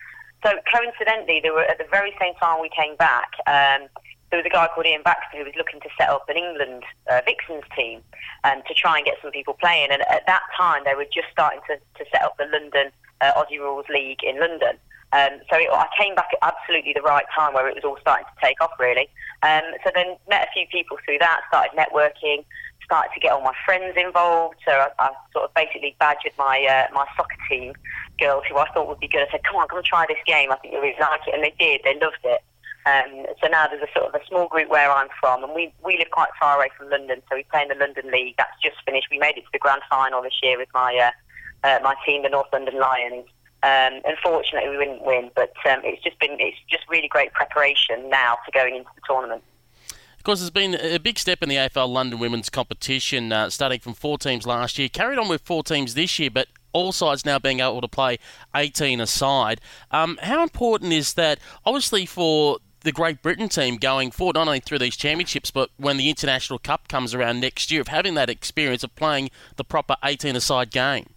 [0.44, 3.32] So coincidentally, there were at the very same time we came back.
[3.46, 3.88] Um,
[4.30, 6.82] there was a guy called Ian Baxter who was looking to set up an England
[7.10, 8.02] uh, Vixens team
[8.42, 9.88] um, to try and get some people playing.
[9.90, 13.32] And at that time, they were just starting to, to set up the London uh,
[13.38, 14.76] Aussie Rules League in London.
[15.12, 17.96] Um, so it, I came back at absolutely the right time where it was all
[18.00, 19.08] starting to take off, really.
[19.42, 22.44] Um, so then met a few people through that, started networking,
[22.84, 24.56] started to get all my friends involved.
[24.64, 27.72] So I, I sort of basically badgered my uh, my soccer team
[28.18, 29.26] girls who I thought would be good.
[29.26, 30.52] I said, "Come on, come and try this game.
[30.52, 31.80] I think you'll really like it," and they did.
[31.84, 32.42] They loved it.
[32.86, 35.72] Um, so now there's a sort of a small group where I'm from, and we
[35.84, 37.22] we live quite far away from London.
[37.28, 38.34] So we play in the London League.
[38.36, 39.08] That's just finished.
[39.10, 42.22] We made it to the grand final this year with my uh, uh, my team,
[42.22, 43.26] the North London Lions.
[43.62, 48.10] Um, unfortunately, we didn't win, but um, it's just been it's just really great preparation
[48.10, 49.42] now for going into the tournament.
[50.24, 53.92] Course, there's been a big step in the AFL London women's competition, uh, starting from
[53.92, 57.38] four teams last year, carried on with four teams this year, but all sides now
[57.38, 58.18] being able to play
[58.56, 59.60] 18 aside.
[59.90, 64.60] Um, how important is that, obviously, for the Great Britain team going forward, not only
[64.60, 68.30] through these championships, but when the International Cup comes around next year, of having that
[68.30, 71.13] experience of playing the proper 18 aside game?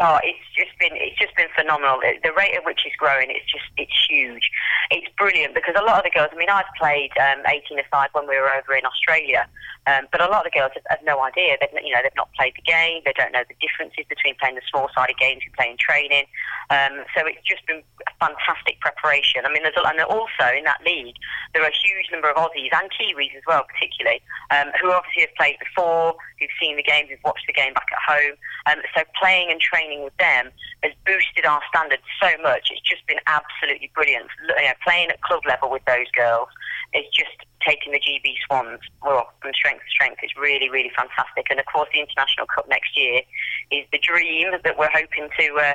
[0.00, 2.02] Oh, it's just been it's just been phenomenal.
[2.02, 4.50] The rate at which it's growing, it's just it's huge.
[4.90, 6.30] It's brilliant because a lot of the girls.
[6.32, 9.46] I mean, I've played um, 18 aside when we were over in Australia,
[9.86, 11.54] um, but a lot of the girls have, have no idea.
[11.62, 13.06] They've you know they've not played the game.
[13.06, 16.26] They don't know the differences between playing the small sided games and playing training.
[16.74, 19.46] Um, so it's just been a fantastic preparation.
[19.46, 21.14] I mean, there's and also in that league
[21.52, 24.18] there are a huge number of Aussies and Kiwis as well, particularly
[24.50, 27.86] um, who obviously have played before, who've seen the games, who've watched the game back
[27.92, 28.34] at home.
[28.66, 30.50] Um, so playing and training with them
[30.82, 32.68] has boosted our standards so much.
[32.70, 34.26] It's just been absolutely brilliant.
[34.58, 36.48] You know, playing at club level with those girls
[36.94, 40.20] is just taking the GB Swans well, from strength to strength.
[40.22, 41.46] It's really, really fantastic.
[41.50, 43.22] And of course, the International Cup next year
[43.70, 45.74] is the dream that we're hoping to uh,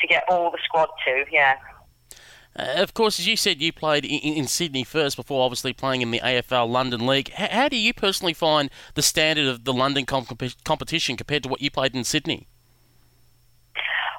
[0.00, 1.24] to get all the squad to.
[1.30, 1.56] Yeah.
[2.56, 6.02] Uh, of course, as you said, you played in, in, Sydney first before obviously playing
[6.02, 7.30] in the AFL London League.
[7.38, 11.48] H- how do you personally find the standard of the London comp- competition compared to
[11.48, 12.48] what you played in Sydney?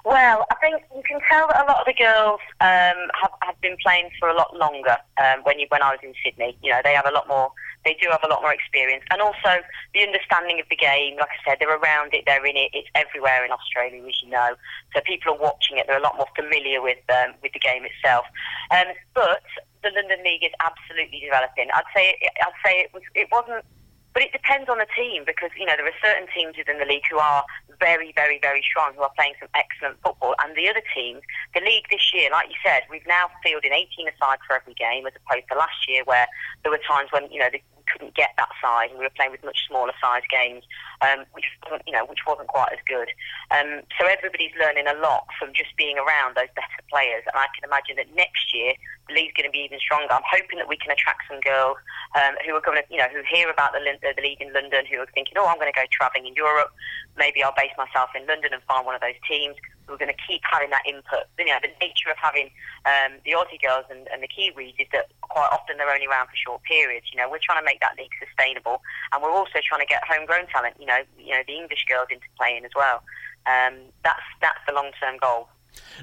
[0.06, 3.62] Well, I think you can tell that a lot of the girls um, have, have
[3.62, 6.58] been playing for a lot longer um, when you when I was in Sydney.
[6.64, 7.52] You know, they have a lot more.
[7.86, 9.60] They do have a lot more experience, and also
[9.94, 11.18] the understanding of the game.
[11.18, 12.24] Like I said, they're around it.
[12.26, 12.72] They're in it.
[12.74, 14.56] It's everywhere in Australia, as you know.
[14.94, 15.88] So people are watching it.
[15.88, 18.26] They're a lot more familiar with um, with the game itself.
[18.72, 19.44] Um, but
[19.84, 21.70] the London League is absolutely developing.
[21.74, 23.66] I'd say I'd say it was it wasn't
[24.14, 26.86] but it depends on the team because, you know, there are certain teams within the
[26.86, 27.44] league who are
[27.80, 30.36] very, very, very strong, who are playing some excellent football.
[30.44, 31.22] And the other teams,
[31.54, 35.06] the league this year, like you said, we've now fielded 18 aside for every game
[35.06, 36.28] as opposed to last year where
[36.64, 39.32] there were times when, you know, the, couldn't get that size, and we were playing
[39.32, 40.64] with much smaller size games,
[41.02, 41.46] um, which
[41.86, 43.10] you know, which wasn't quite as good.
[43.52, 47.48] Um, so everybody's learning a lot from just being around those better players, and I
[47.58, 48.74] can imagine that next year
[49.12, 50.12] league's going to be even stronger.
[50.12, 51.78] I'm hoping that we can attract some girls
[52.16, 54.86] um, who are going to, you know, who hear about the, the league in London,
[54.86, 56.72] who are thinking, oh, I'm going to go travelling in Europe.
[57.18, 59.56] Maybe I'll base myself in London and find one of those teams
[59.90, 61.26] we're going to keep having that input.
[61.38, 62.54] You know, the nature of having
[62.86, 66.30] um, the Aussie girls and, and the Kiwis is that quite often they're only around
[66.30, 67.10] for short periods.
[67.12, 68.82] You know, we're trying to make that league sustainable,
[69.12, 70.78] and we're also trying to get homegrown talent.
[70.80, 73.02] You know, you know the English girls into playing as well.
[73.50, 75.50] Um, that's that's the long term goal.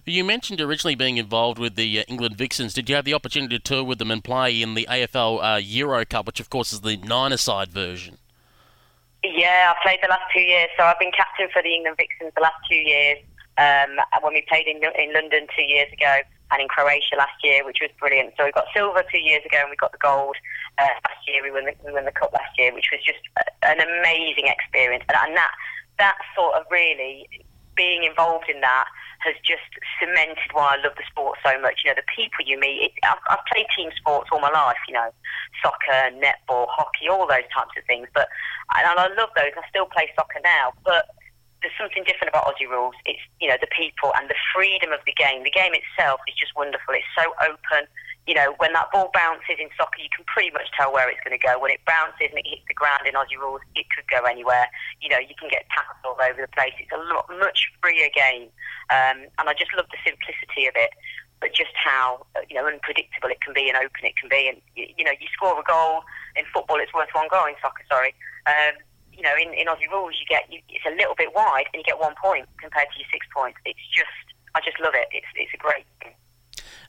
[0.04, 2.74] You mentioned originally being involved with the uh, England Vixens.
[2.74, 5.56] Did you have the opportunity to tour with them and play in the AFL uh,
[5.58, 8.18] Euro Cup, which of course is the nine-a-side version?
[9.24, 10.68] Yeah, I've played the last two years.
[10.78, 13.18] So I've been captain for the England Vixens the last two years.
[13.58, 16.20] Um, when we played in, in London two years ago
[16.52, 18.34] and in Croatia last year, which was brilliant.
[18.36, 20.36] So we got silver two years ago and we got the gold
[20.78, 21.42] uh, last year.
[21.42, 23.18] We won, the, we won the cup last year, which was just
[23.62, 25.04] an amazing experience.
[25.08, 25.52] And, and that
[25.98, 27.26] that sort of really
[27.74, 28.86] being involved in that
[29.26, 29.66] has just
[29.98, 31.82] cemented why I love the sport so much.
[31.84, 32.88] You know, the people you meet.
[32.88, 34.78] It, I've, I've played team sports all my life.
[34.86, 35.10] You know,
[35.60, 38.08] soccer, netball, hockey, all those types of things.
[38.14, 38.28] But
[38.74, 39.52] and I love those.
[39.58, 41.10] I still play soccer now, but
[41.60, 42.94] there's something different about Aussie rules.
[43.04, 45.42] It's you know the people and the freedom of the game.
[45.42, 46.94] The game itself is just wonderful.
[46.94, 47.90] It's so open.
[48.26, 51.22] You know, when that ball bounces in soccer, you can pretty much tell where it's
[51.22, 51.58] going to go.
[51.62, 54.66] When it bounces and it hits the ground in Aussie rules, it could go anywhere.
[55.00, 56.74] You know, you can get tackled all over the place.
[56.82, 58.50] It's a lot, much freer game,
[58.90, 60.90] um, and I just love the simplicity of it.
[61.38, 64.58] But just how you know unpredictable it can be and open it can be, and
[64.74, 66.02] you know, you score a goal
[66.34, 67.84] in football, it's worth one goal in soccer.
[67.88, 68.14] Sorry.
[68.46, 68.80] Um,
[69.16, 71.80] you know, in, in Aussie rules, you get you, it's a little bit wide and
[71.80, 73.58] you get one point compared to your six points.
[73.64, 74.12] It's just,
[74.54, 75.08] I just love it.
[75.12, 75.86] It's it's a great.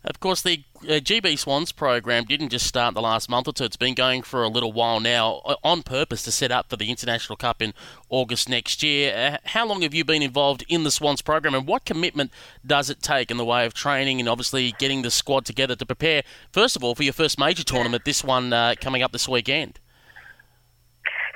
[0.04, 3.64] Of course, the uh, GB Swans program didn't just start the last month or two.
[3.64, 6.89] It's been going for a little while now, on purpose to set up for the
[6.89, 7.74] International Cup in
[8.10, 9.16] August next year.
[9.16, 12.32] Uh, how long have you been involved in the Swans program, and what commitment
[12.66, 15.86] does it take in the way of training and obviously getting the squad together to
[15.86, 19.28] prepare, first of all, for your first major tournament, this one uh, coming up this
[19.28, 19.80] weekend?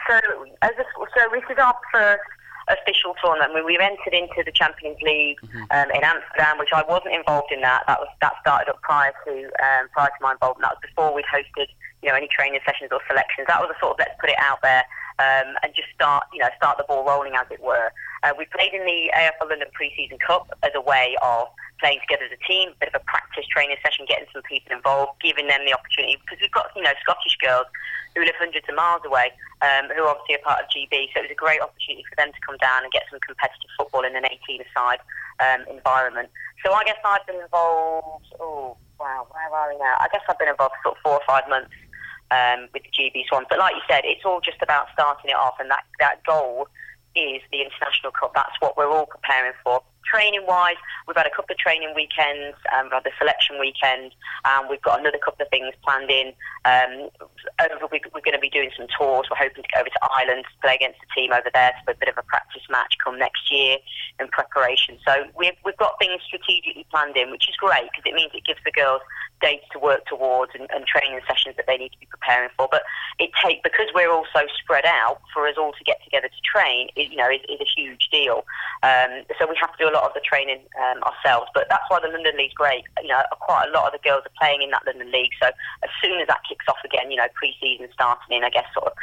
[0.07, 0.19] So,
[0.61, 2.21] as a, so this is our first
[2.69, 3.53] official tournament.
[3.53, 5.65] Mean, we've entered into the Champions League mm-hmm.
[5.71, 7.61] um, in Amsterdam, which I wasn't involved in.
[7.61, 9.33] That that was that started up prior to
[9.63, 10.69] um, prior to my involvement.
[10.69, 11.67] That was before we'd hosted
[12.01, 13.47] you know any training sessions or selections.
[13.47, 14.83] That was a sort of let's put it out there
[15.19, 17.91] um, and just start you know start the ball rolling as it were.
[18.23, 21.47] Uh, we played in the AFL London Pre-Season Cup as a way of
[21.81, 24.69] playing together as a team, a bit of a practice training session, getting some people
[24.69, 27.65] involved, giving them the opportunity because we've got you know Scottish girls
[28.13, 29.33] who live hundreds of miles away,
[29.65, 31.09] um, who are obviously a part of GB.
[31.11, 33.71] So it was a great opportunity for them to come down and get some competitive
[33.73, 35.01] football in an 18-a-side
[35.41, 36.29] um, environment.
[36.61, 38.29] So I guess I've been involved.
[38.37, 39.97] Oh wow, where are we now?
[39.97, 41.73] I guess I've been involved for sort of four or five months
[42.29, 43.49] um, with the GB Swans.
[43.49, 46.69] But like you said, it's all just about starting it off, and that that goal
[47.15, 48.33] is the International Cup.
[48.33, 49.81] That's what we're all preparing for.
[50.05, 50.75] Training wise,
[51.07, 54.11] we've had a couple of training weekends, um, we've had the selection weekend,
[54.45, 56.33] and we've got another couple of things planned in.
[56.65, 57.09] Um,
[57.61, 59.27] over, we, we're going to be doing some tours.
[59.29, 61.91] We're hoping to go over to Ireland to play against the team over there to
[61.91, 63.77] a bit of a practice match come next year
[64.19, 64.97] in preparation.
[65.05, 68.45] So we've, we've got things strategically planned in, which is great because it means it
[68.45, 69.01] gives the girls
[69.41, 72.67] dates to work towards and, and, training sessions that they need to be preparing for.
[72.69, 72.83] But
[73.19, 76.41] it take because we're all so spread out for us all to get together to
[76.45, 78.45] train, it, you know, is, is, a huge deal.
[78.83, 81.51] Um, so we have to do a lot of the training um, ourselves.
[81.53, 82.83] But that's why the London League's great.
[83.03, 85.35] You know, quite a lot of the girls are playing in that London League.
[85.41, 88.65] So as soon as that kicks off again, you know, pre-season starting in, I guess,
[88.73, 88.93] sort of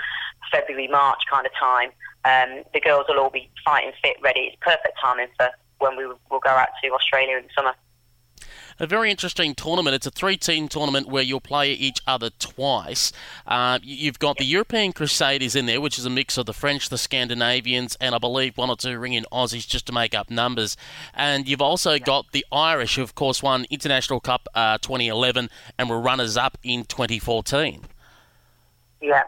[0.51, 1.91] February, March kind of time,
[2.25, 4.49] um, the girls will all be fighting fit, ready.
[4.49, 7.75] It's perfect timing for when we will go out to Australia in the summer
[8.79, 9.95] a very interesting tournament.
[9.95, 13.13] It's a three-team tournament where you'll play each other twice.
[13.47, 16.89] Uh, you've got the European Crusaders in there, which is a mix of the French,
[16.89, 20.31] the Scandinavians, and I believe one or two ring in Aussies just to make up
[20.31, 20.77] numbers.
[21.15, 25.91] And you've also got the Irish, who of course won International Cup uh, 2011 and
[25.91, 27.85] were runners-up in 2014.
[29.01, 29.25] Yeah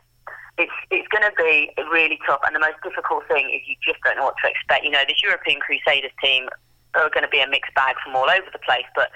[0.58, 2.40] it's it's going to be really tough.
[2.46, 4.84] And the most difficult thing is you just don't know what to expect.
[4.84, 6.48] You know, this European Crusaders team
[6.94, 9.10] are going to be a mixed bag from all over the place, but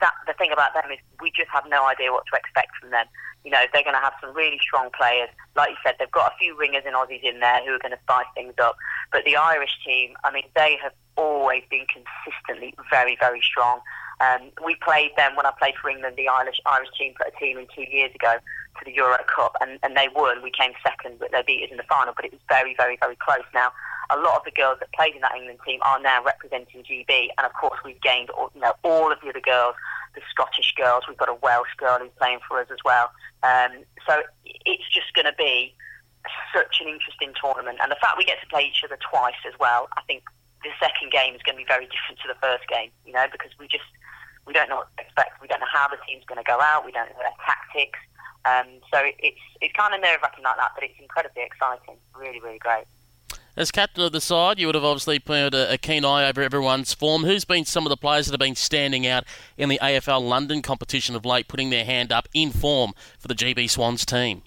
[0.00, 2.90] that, the thing about them is we just have no idea what to expect from
[2.90, 3.06] them.
[3.44, 5.30] You know, they're going to have some really strong players.
[5.56, 7.96] Like you said, they've got a few ringers and Aussies in there who are going
[7.96, 8.76] to spice things up.
[9.12, 13.80] But the Irish team, I mean, they have always been consistently very, very strong.
[14.20, 16.16] Um, we played them when I played for England.
[16.16, 19.56] The Irish Irish team put a team in two years ago to the Euro Cup,
[19.62, 20.42] and, and they won.
[20.42, 22.12] We came second, but they beat us in the final.
[22.14, 23.48] But it was very, very, very close.
[23.54, 23.72] Now,
[24.10, 27.28] a lot of the girls that played in that England team are now representing GB,
[27.36, 29.74] and of course, we've gained all, you know all of the other girls,
[30.14, 31.04] the Scottish girls.
[31.08, 33.10] We've got a Welsh girl who's playing for us as well.
[33.42, 35.74] Um, so it's just going to be
[36.54, 39.54] such an interesting tournament, and the fact we get to play each other twice as
[39.58, 40.24] well, I think
[40.62, 42.90] the second game is going to be very different to the first game.
[43.06, 43.88] You know, because we just
[44.46, 45.40] we don't know what to expect.
[45.40, 46.84] We don't know how the team's going to go out.
[46.84, 47.98] We don't know their tactics.
[48.44, 51.96] Um, so it's it's kind of nerve wracking like that, but it's incredibly exciting.
[52.16, 52.88] Really, really great.
[53.56, 56.94] As captain of the side, you would have obviously put a, keen eye over everyone's
[56.94, 57.24] form.
[57.24, 59.24] Who's been some of the players that have been standing out
[59.58, 63.34] in the AFL London competition of late, putting their hand up in form for the
[63.34, 64.42] GB Swans team?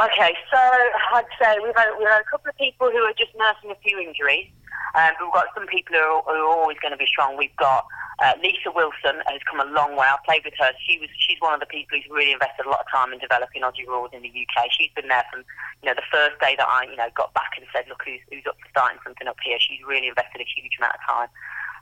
[0.00, 3.32] Okay, so I'd say we've had, we've had a couple of people who are just
[3.36, 4.46] nursing a few injuries.
[4.94, 7.36] Um, we've got some people who are, who are always going to be strong.
[7.36, 7.84] We've got
[8.20, 10.04] Uh, Lisa Wilson has come a long way.
[10.04, 10.72] I played with her.
[10.84, 13.18] She was she's one of the people who's really invested a lot of time in
[13.18, 14.68] developing Aussie rules in the UK.
[14.76, 15.40] She's been there from
[15.80, 18.20] you know the first day that I you know got back and said, look, who's
[18.28, 19.56] who's up for starting something up here.
[19.56, 21.30] She's really invested a huge amount of time.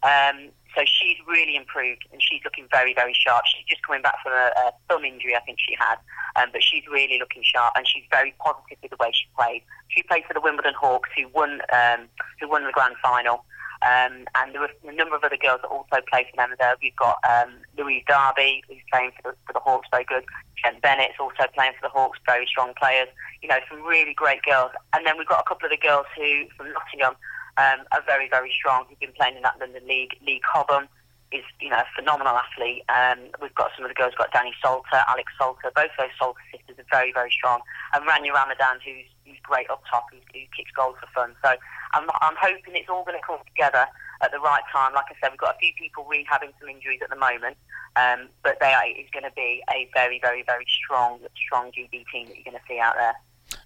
[0.03, 3.45] Um, so she's really improved and she's looking very, very sharp.
[3.47, 5.99] She's just coming back from a, a thumb injury, I think she had,
[6.36, 9.62] um, but she's really looking sharp and she's very positive with the way she plays.
[9.89, 12.07] She played for the Wimbledon Hawks, who won um,
[12.41, 13.45] who won the grand final.
[13.83, 16.76] Um, and there were a number of other girls that also play for them there.
[16.83, 20.24] We've got um, Louise Darby, who's playing for the, for the Hawks, very good.
[20.62, 23.09] Jen Bennett's also playing for the Hawks, very strong players.
[23.43, 24.72] You know, some really great girls.
[24.93, 27.14] And then we've got a couple of the girls who, from Nottingham,
[27.57, 30.16] um, are very, very strong, who've been playing in that London League.
[30.26, 30.89] Lee Cobham
[31.33, 32.83] is, you know, a phenomenal athlete.
[32.89, 36.41] Um, we've got some of the girls, got Danny Salter, Alex Salter, both those Salter
[36.51, 37.61] sisters are very, very strong.
[37.93, 41.37] And Rania Ramadan, who's, who's great up top, who, who kicks goals for fun.
[41.45, 41.53] So
[41.93, 43.87] I'm, I'm hoping it's all going to come together
[44.22, 44.95] at the right time.
[44.95, 47.57] Like I said, we've got a few people rehabbing some injuries at the moment,
[47.97, 52.05] um, but they are, it's going to be a very, very, very strong, strong GB
[52.12, 53.14] team that you're going to see out there.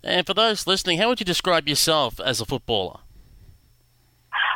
[0.03, 3.01] And for those listening, how would you describe yourself as a footballer?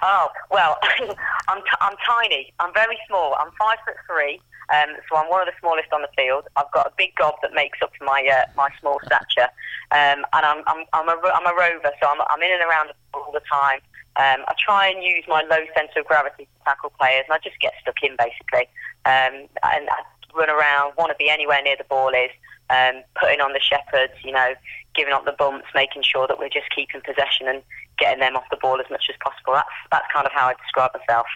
[0.02, 0.78] Oh well,
[1.48, 2.52] I'm t- I'm tiny.
[2.60, 3.36] I'm very small.
[3.40, 4.40] I'm five foot three.
[4.74, 6.44] Um, so I'm one of the smallest on the field.
[6.56, 9.48] I've got a big gob that makes up for my uh, my small stature,
[9.92, 11.92] um, and I'm I'm I'm a, I'm a rover.
[12.02, 13.80] So I'm I'm in and around all the time.
[14.16, 17.38] Um, I try and use my low centre of gravity to tackle players, and I
[17.44, 18.66] just get stuck in basically.
[19.04, 20.02] Um, and I
[20.34, 22.30] run around, want to be anywhere near the ball is,
[22.70, 24.54] um, putting on the shepherds, you know,
[24.94, 27.62] giving up the bumps, making sure that we're just keeping possession and
[27.98, 29.52] getting them off the ball as much as possible.
[29.54, 31.26] That's that's kind of how I describe myself.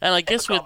[0.00, 0.62] And I guess with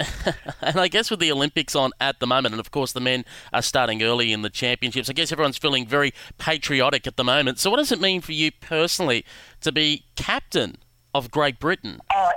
[0.62, 3.24] and I guess with the Olympics on at the moment, and of course the men
[3.52, 7.58] are starting early in the championships, I guess everyone's feeling very patriotic at the moment.
[7.58, 9.24] So, what does it mean for you personally
[9.60, 10.78] to be captain
[11.14, 12.00] of Great Britain?
[12.14, 12.30] Oh,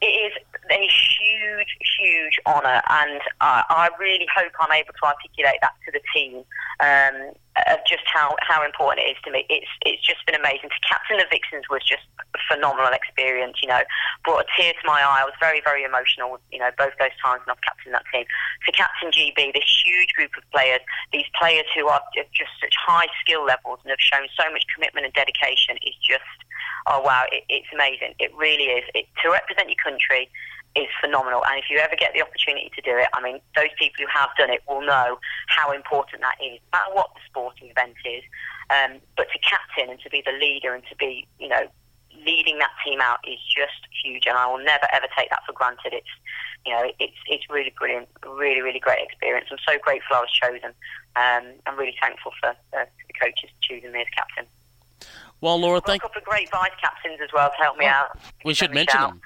[0.00, 0.32] it is
[0.70, 5.92] a huge, huge honour, and uh, I really hope I'm able to articulate that to
[5.92, 6.44] the team.
[6.80, 7.34] Um,
[7.70, 9.46] of just how, how important it is to me.
[9.48, 10.74] It's it's just been amazing.
[10.74, 13.62] To captain the Vixens was just a phenomenal experience.
[13.62, 13.82] You know,
[14.24, 15.22] brought a tear to my eye.
[15.22, 16.38] I was very very emotional.
[16.50, 18.26] You know, both those times when I've captained that team.
[18.66, 20.82] To captain GB, this huge group of players,
[21.12, 22.02] these players who are
[22.34, 26.26] just such high skill levels and have shown so much commitment and dedication, is just
[26.90, 28.18] oh wow, it, it's amazing.
[28.18, 28.84] It really is.
[28.94, 30.26] It, to represent your country
[30.76, 31.44] is phenomenal.
[31.44, 34.10] And if you ever get the opportunity to do it, I mean, those people who
[34.10, 37.94] have done it will know how important that is, no matter what the sporting event
[38.04, 38.22] is.
[38.70, 41.68] Um, but to captain and to be the leader and to be, you know,
[42.24, 44.26] leading that team out is just huge.
[44.26, 45.92] And I will never ever take that for granted.
[45.92, 46.08] It's,
[46.64, 49.48] you know, it's it's really brilliant, really really great experience.
[49.50, 50.72] I'm so grateful I was chosen.
[51.16, 54.46] Um, I'm really thankful for, uh, the coaches choosing me as captain.
[55.40, 56.02] Well, Laura, thank.
[56.02, 58.18] A couple of great vice captains as well to help me out.
[58.44, 59.20] We should mention them.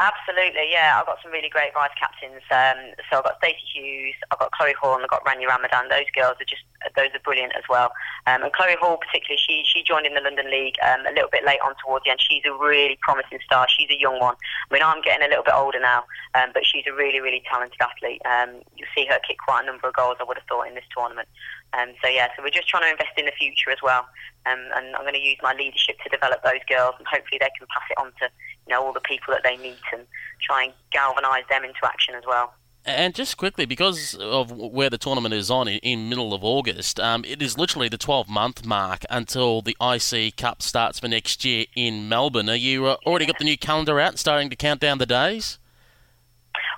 [0.00, 0.94] Absolutely, yeah.
[0.94, 2.38] I've got some really great vice captains.
[2.54, 5.88] Um, so I've got Stacey Hughes, I've got Chloe Hall, and I've got Rania Ramadan.
[5.90, 6.62] Those girls are just,
[6.94, 7.90] those are brilliant as well.
[8.30, 11.30] Um, and Chloe Hall, particularly, she she joined in the London League um, a little
[11.34, 12.22] bit late on towards the end.
[12.22, 13.66] She's a really promising star.
[13.66, 14.36] She's a young one.
[14.70, 16.06] I mean, I'm getting a little bit older now,
[16.38, 18.22] um, but she's a really, really talented athlete.
[18.22, 20.78] Um, you'll see her kick quite a number of goals, I would have thought, in
[20.78, 21.26] this tournament.
[21.74, 24.06] Um, so yeah, so we're just trying to invest in the future as well,
[24.46, 27.66] and I'm going to use my leadership to develop those girls, and hopefully they can
[27.66, 28.30] pass it on to
[28.68, 30.06] know all the people that they meet and
[30.40, 32.52] try and galvanise them into action as well.
[32.84, 36.98] And just quickly, because of where the tournament is on in, in middle of August,
[36.98, 41.66] um, it is literally the 12-month mark until the IC Cup starts for next year
[41.76, 42.48] in Melbourne.
[42.48, 45.58] Are you uh, already got the new calendar out, starting to count down the days?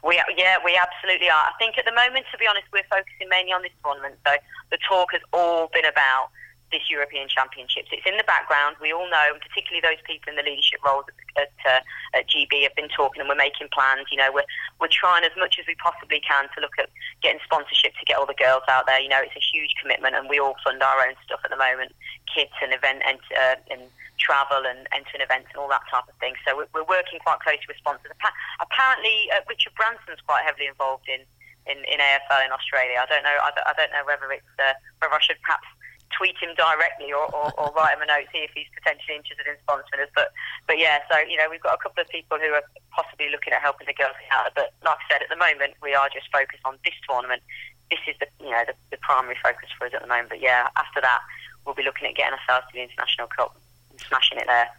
[0.02, 1.44] We yeah, we absolutely are.
[1.44, 4.16] I think at the moment, to be honest, we're focusing mainly on this tournament.
[4.26, 4.34] So
[4.70, 6.30] the talk has all been about
[6.70, 7.90] this European Championships.
[7.90, 8.76] It's in the background.
[8.80, 11.04] We all know, and particularly those people in the leadership roles
[11.34, 11.82] at, uh,
[12.14, 14.06] at GB have been talking, and we're making plans.
[14.10, 14.46] You know, we're
[14.78, 16.88] we're trying as much as we possibly can to look at
[17.22, 19.02] getting sponsorship to get all the girls out there.
[19.02, 21.58] You know, it's a huge commitment, and we all fund our own stuff at the
[21.58, 21.92] moment,
[22.30, 23.82] kits and event and, uh, and
[24.18, 26.38] travel and entering events and all that type of thing.
[26.46, 28.14] So we're, we're working quite closely with sponsors.
[28.62, 31.26] Apparently, uh, Richard Branson's quite heavily involved in.
[31.68, 33.36] In, in AFL in Australia, I don't know.
[33.36, 35.68] I don't, I don't know whether it's uh, whether I should perhaps
[36.10, 39.46] tweet him directly or, or, or write him a note, see if he's potentially interested
[39.46, 40.12] in sponsoring us.
[40.14, 40.34] But
[40.66, 43.52] but yeah, so you know we've got a couple of people who are possibly looking
[43.52, 44.52] at helping the girls out.
[44.54, 47.42] But like I said, at the moment we are just focused on this tournament.
[47.90, 50.30] This is the you know the, the primary focus for us at the moment.
[50.30, 51.20] But yeah, after that
[51.64, 53.54] we'll be looking at getting ourselves to the international cup
[53.90, 54.70] and smashing it there.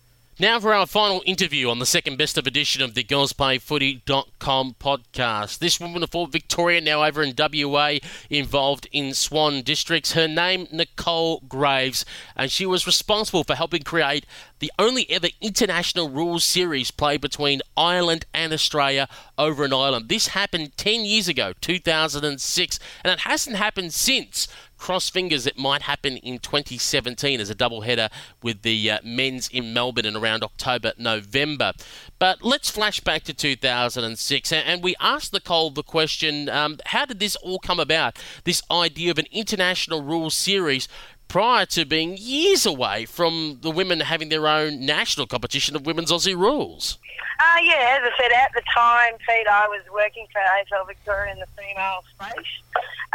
[0.41, 5.59] Now for our final interview on the second best of edition of the girlsplayfooty.com podcast.
[5.59, 10.13] This woman for Victoria, now over in WA, involved in Swan Districts.
[10.13, 14.25] Her name, Nicole Graves, and she was responsible for helping create
[14.57, 20.09] the only ever international rules series played between Ireland and Australia over in Ireland.
[20.09, 24.47] This happened 10 years ago, 2006, and it hasn't happened since
[24.81, 28.09] cross fingers it might happen in 2017 as a double header
[28.41, 31.71] with the uh, men's in Melbourne in around October, November.
[32.17, 37.19] But let's flash back to 2006 and we asked Nicole the question um, how did
[37.19, 38.17] this all come about?
[38.43, 40.87] This idea of an international rules series
[41.31, 46.11] prior to being years away from the women having their own national competition of women's
[46.11, 46.97] Aussie rules.
[47.39, 51.31] Uh, yeah, as I said, at the time, Pete, I was working for AFL Victoria
[51.31, 52.51] in the female space.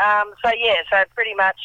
[0.00, 1.60] Um, so, yeah, so pretty much,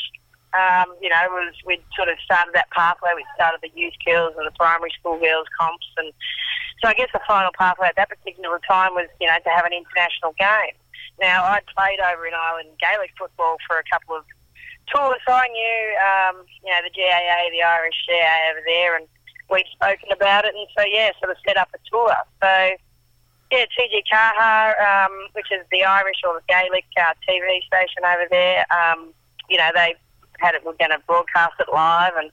[0.52, 3.12] um, you know, was we'd sort of started that pathway.
[3.16, 5.88] We started the youth girls and the primary school girls comps.
[5.96, 6.12] And
[6.84, 9.64] so I guess the final pathway at that particular time was, you know, to have
[9.64, 10.76] an international game.
[11.22, 14.26] Now, I'd played over in Ireland Gaelic football for a couple of
[14.88, 15.20] tours.
[15.28, 19.08] So I knew, um, you know, the GAA, the Irish GAA over there, and
[19.50, 22.16] we'd spoken about it, and so yeah, sort of set up a tour.
[22.42, 22.52] So
[23.52, 28.66] yeah, TG4, um, which is the Irish or the Gaelic uh, TV station over there.
[28.72, 29.14] Um,
[29.50, 29.96] you know, they
[30.40, 30.64] had it.
[30.66, 32.32] We're going to broadcast it live, and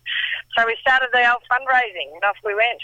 [0.57, 2.81] so we started the old fundraising, and off we went.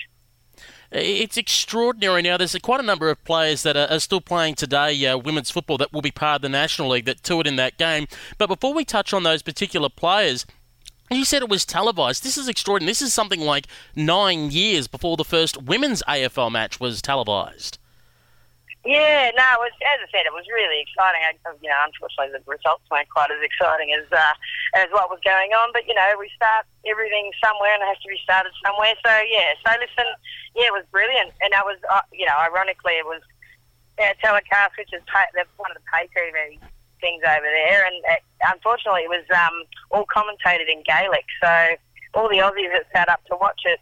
[0.91, 2.37] It's extraordinary now.
[2.37, 5.93] There's quite a number of players that are, still playing today, uh, women's football, that
[5.93, 8.07] will be part of the National League that toured in that game.
[8.39, 10.47] But before we touch on those particular players,
[11.11, 12.23] you said it was televised.
[12.23, 12.91] This is extraordinary.
[12.91, 17.79] This is something like nine years before the first women's AFL match was televised.
[18.85, 21.24] Yeah, no, it was, as I said, it was really exciting.
[21.24, 21.32] I,
[21.64, 24.37] you know, unfortunately, the results weren't quite as exciting as uh,
[24.76, 25.72] as what was going on.
[25.72, 28.93] But you know, we start everything somewhere, and it has to be started somewhere.
[29.01, 30.05] So yeah, so listen,
[30.53, 33.24] yeah, it was brilliant, and that was, uh, you know, ironically, it was
[33.97, 35.24] uh, telecast, which is pay,
[35.57, 36.61] one of the pay TV
[37.01, 38.20] things over there, and it,
[38.53, 39.64] unfortunately, it was um,
[39.97, 41.24] all commentated in Gaelic.
[41.41, 41.80] So
[42.12, 43.80] all the Aussies that sat up to watch it,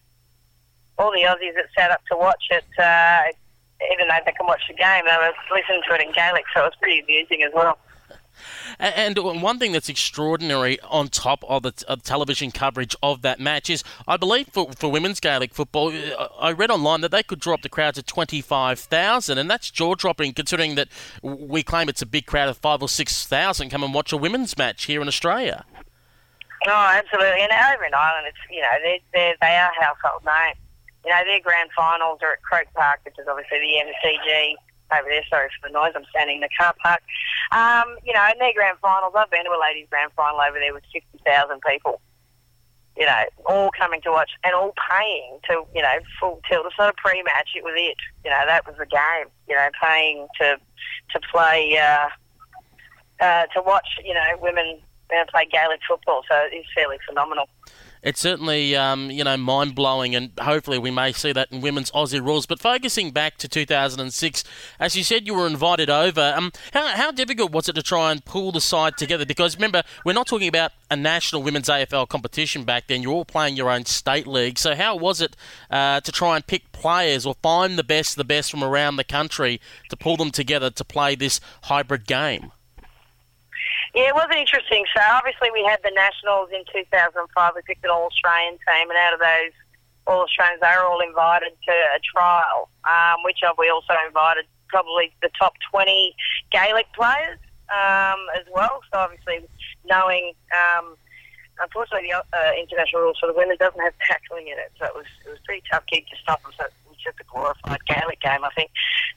[0.94, 3.34] all the Aussies that sat up to watch it, uh,
[3.92, 6.44] even though they can watch the game, they were listening to it in Gaelic.
[6.54, 7.78] So it was pretty amusing as well.
[8.78, 11.72] And one thing that's extraordinary on top of the
[12.02, 16.52] television coverage of that match is, I believe for, for women's Gaelic football, uh, I
[16.52, 20.32] read online that they could draw up the crowd to 25,000, and that's jaw dropping
[20.32, 20.88] considering that
[21.22, 24.56] we claim it's a big crowd of five or 6,000 come and watch a women's
[24.56, 25.64] match here in Australia.
[26.66, 27.42] Oh, absolutely.
[27.42, 30.56] And over in Ireland, it's, you know, they're, they're, they are household names.
[31.04, 34.54] You know, their grand finals are at Croke Park, which is obviously the MCG
[34.98, 35.24] over there.
[35.28, 35.92] Sorry for the noise.
[35.96, 37.02] I'm standing in the car park.
[37.50, 40.58] Um, you know, in their grand finals, I've been to a ladies' grand final over
[40.58, 42.00] there with 50,000 people.
[42.96, 46.66] You know, all coming to watch and all paying to, you know, full tilt.
[46.66, 47.50] It's not a pre-match.
[47.56, 47.96] It was it.
[48.22, 49.32] You know, that was the game.
[49.48, 50.58] You know, paying to
[51.12, 52.08] to play uh,
[53.18, 53.88] uh, to watch.
[54.04, 54.78] You know, women
[55.10, 56.22] uh, play Gaelic football.
[56.28, 57.48] So it's fairly phenomenal
[58.02, 61.90] it's certainly um, you know mind blowing, and hopefully we may see that in women's
[61.92, 62.46] Aussie rules.
[62.46, 64.44] But focusing back to 2006,
[64.80, 66.34] as you said, you were invited over.
[66.36, 69.24] Um, how, how difficult was it to try and pull the side together?
[69.24, 73.02] Because remember, we're not talking about a national women's AFL competition back then.
[73.02, 74.58] You're all playing your own state league.
[74.58, 75.36] So how was it
[75.70, 79.04] uh, to try and pick players or find the best, the best from around the
[79.04, 82.52] country to pull them together to play this hybrid game?
[83.94, 84.84] Yeah, it was interesting.
[84.96, 87.52] So obviously we had the Nationals in 2005.
[87.54, 89.52] We picked an All-Australian team, and out of those
[90.06, 95.28] All-Australians, they were all invited to a trial, um, which we also invited probably the
[95.38, 96.16] top 20
[96.50, 97.38] Gaelic players
[97.68, 98.80] um, as well.
[98.92, 99.44] So obviously
[99.84, 100.96] knowing, um,
[101.60, 104.96] unfortunately, the uh, international rules for the women doesn't have tackling in it, so it
[104.96, 106.52] was it was pretty tough gig to stop them.
[106.56, 106.64] So
[107.02, 108.70] just a glorified Gaelic game, I think.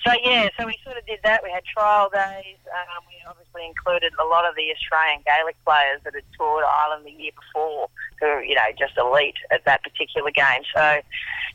[0.06, 1.42] So yeah, so we sort of did that.
[1.44, 2.60] We had trial days.
[2.70, 7.06] Um, we obviously included a lot of the Australian Gaelic players that had toured Ireland
[7.06, 10.62] the year before, who were, you know just elite at that particular game.
[10.74, 11.02] So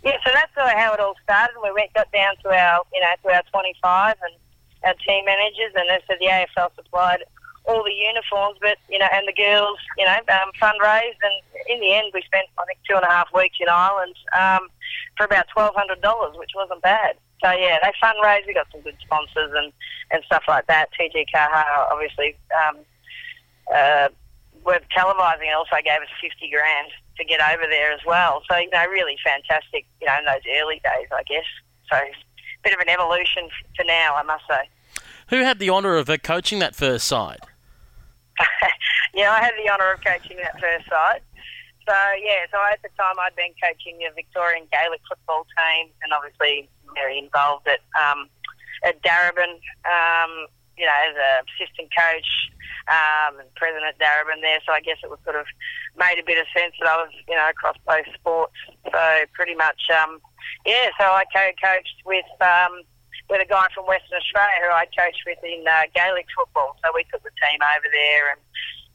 [0.02, 1.54] yeah, so that's sort of how it all started.
[1.62, 4.34] We went got down to our you know to our 25 and
[4.84, 7.24] our team managers, and as so the AFL supplied
[7.64, 11.36] all the uniforms, but you know, and the girls, you know, um, fundraised, and
[11.68, 14.68] in the end, we spent I think two and a half weeks in Ireland um,
[15.16, 17.16] for about twelve hundred dollars, which wasn't bad.
[17.42, 18.46] So yeah, they fundraised.
[18.46, 19.72] We got some good sponsors and
[20.11, 20.91] and stuff like that.
[20.99, 22.76] TG4 obviously um,
[23.74, 24.08] uh,
[24.64, 26.88] were televising and also gave us fifty grand
[27.18, 28.42] to get over there as well.
[28.50, 29.87] So you know, really fantastic.
[30.00, 31.45] You know, in those early days, I guess.
[31.91, 31.99] So
[32.62, 34.68] bit of an evolution for now, I must say.
[35.28, 37.41] Who had the honour of uh, coaching that first side?
[39.14, 41.20] yeah, I had the honour of coaching that first side.
[41.91, 46.14] So yeah, so at the time I'd been coaching the Victorian Gaelic football team, and
[46.14, 48.30] obviously very involved at um,
[48.87, 49.58] at Darebin.
[49.83, 50.46] Um,
[50.79, 52.30] you know, as a assistant coach
[52.87, 54.62] um, and president at Darebin there.
[54.64, 55.45] So I guess it was sort of
[55.99, 58.57] made a bit of sense that I was, you know, across both sports.
[58.87, 59.04] So
[59.34, 60.22] pretty much, um,
[60.64, 60.95] yeah.
[60.95, 62.30] So I co-coached with.
[62.38, 62.87] Um,
[63.30, 66.75] with a guy from Western Australia who I coached with in uh, Gaelic football.
[66.83, 68.42] So we took the team over there and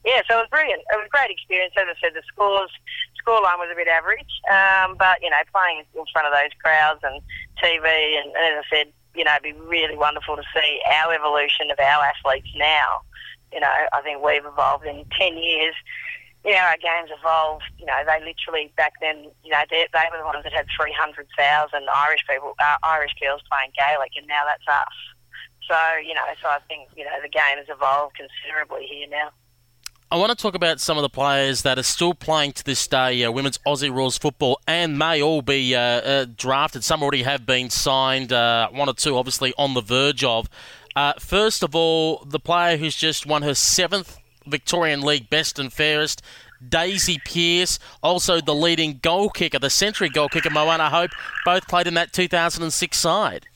[0.06, 0.86] yeah, so it was brilliant.
[0.86, 1.74] It was a great experience.
[1.74, 2.70] As I said, the scores
[3.18, 7.02] scoreline was a bit average, um, but you know, playing in front of those crowds
[7.02, 7.18] and
[7.58, 7.82] TV,
[8.22, 8.86] and, and as I said,
[9.18, 13.02] you know, it'd be really wonderful to see our evolution of our athletes now.
[13.50, 15.74] You know, I think we've evolved in ten years.
[16.46, 17.66] You know, our games evolved.
[17.74, 20.70] You know, they literally back then, you know, they, they were the ones that had
[20.70, 24.94] three hundred thousand Irish people, uh, Irish girls playing Gaelic, and now that's us.
[25.66, 29.34] So, you know, so I think you know the game has evolved considerably here now.
[30.08, 32.86] I want to talk about some of the players that are still playing to this
[32.86, 36.84] day uh, women's Aussie rules football and may all be uh, uh, drafted.
[36.84, 40.48] Some already have been signed, uh, one or two obviously on the verge of.
[40.94, 44.16] Uh, first of all, the player who's just won her seventh
[44.46, 46.22] Victorian League Best and Fairest,
[46.66, 51.10] Daisy Pearce, also the leading goal kicker, the century goal kicker, Moana Hope,
[51.44, 53.48] both played in that 2006 side.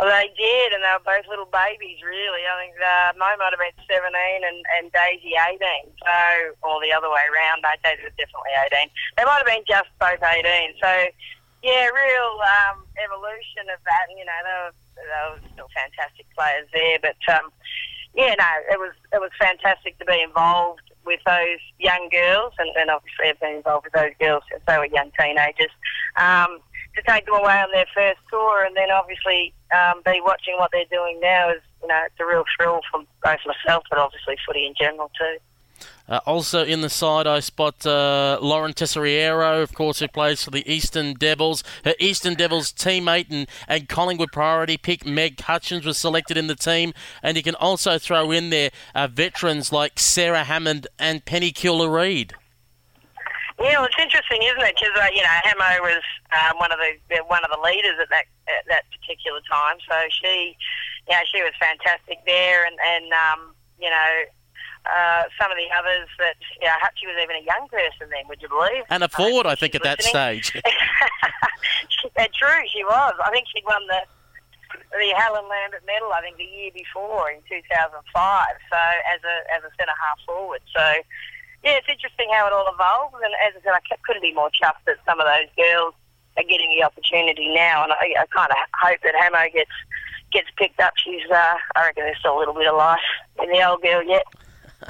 [0.00, 2.42] Well, they did, and they were both little babies, really.
[2.42, 4.02] I think uh, Mo might have been 17
[4.42, 5.58] and, and Daisy 18,
[6.00, 6.18] so,
[6.64, 7.62] or the other way around.
[7.62, 8.90] No, Daisy was definitely 18.
[9.16, 10.74] They might have been just both 18.
[10.82, 10.90] So,
[11.62, 14.10] yeah, real um, evolution of that.
[14.10, 17.52] And, you know, they were, they were still fantastic players there, but um,
[18.14, 22.68] yeah, no, it was it was fantastic to be involved with those young girls, and,
[22.76, 25.72] and obviously I've been involved with those girls since they were young teenagers.
[26.16, 26.60] Um,
[26.94, 30.70] to take them away on their first tour, and then obviously um, be watching what
[30.72, 34.36] they're doing now is, you know, it's a real thrill for both myself, but obviously
[34.46, 35.38] footy in general too.
[36.08, 40.50] Uh, also in the side, I spot uh, Lauren Tesoriero, of course, who plays for
[40.50, 41.62] the Eastern Devils.
[41.84, 46.56] Her Eastern Devils teammate and, and Collingwood priority pick, Meg Hutchins, was selected in the
[46.56, 46.92] team.
[47.22, 52.34] And you can also throw in there uh, veterans like Sarah Hammond and Penny Cula-Reid.
[53.60, 54.74] Yeah, well, it's interesting, isn't it?
[54.76, 56.02] Because uh, you know, Hamo was
[56.32, 59.76] um, one of the one of the leaders at that at that particular time.
[59.88, 60.56] So she,
[61.08, 64.12] you know, she was fantastic there, and and um, you know.
[64.82, 68.26] Uh, some of the others that, you know, she was even a young person then,
[68.26, 68.82] would you believe?
[68.90, 70.50] And a forward, I think, at that stage.
[72.34, 73.14] true, she was.
[73.24, 74.02] I think she'd won the
[74.98, 77.94] the Helen Lambert medal, I think, the year before in 2005.
[78.02, 80.60] So as a as a centre half forward.
[80.74, 80.82] So
[81.64, 83.14] yeah, it's interesting how it all evolves.
[83.22, 85.94] And as I said, I couldn't be more chuffed that some of those girls
[86.36, 87.84] are getting the opportunity now.
[87.84, 89.70] And I, I kind of hope that Hamo gets
[90.32, 90.94] gets picked up.
[90.96, 93.00] She's, uh, I reckon there's still a little bit of life
[93.42, 94.24] in the old girl yet.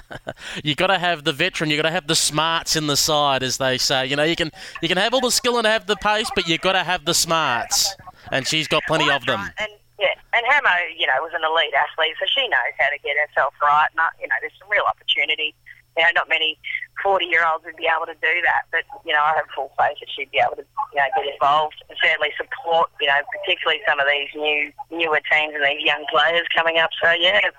[0.65, 1.69] you got to have the veteran.
[1.69, 4.07] You got to have the smarts in the side, as they say.
[4.07, 4.51] You know, you can
[4.81, 7.05] you can have all the skill and have the pace, but you got to have
[7.05, 7.95] the smarts,
[8.31, 9.41] and she's got plenty well, of them.
[9.41, 9.53] Right.
[9.59, 12.99] And yeah, and Hamo, you know, was an elite athlete, so she knows how to
[13.05, 13.89] get herself right.
[13.93, 15.55] And you know, there's some real opportunity
[15.97, 16.59] you know, not many
[17.03, 18.69] 40 year olds would be able to do that.
[18.71, 21.33] But, you know, I have full faith that she'd be able to, you know, get
[21.33, 25.85] involved and certainly support, you know, particularly some of these new, newer teams and these
[25.85, 26.91] young players coming up.
[27.03, 27.55] So, yeah, it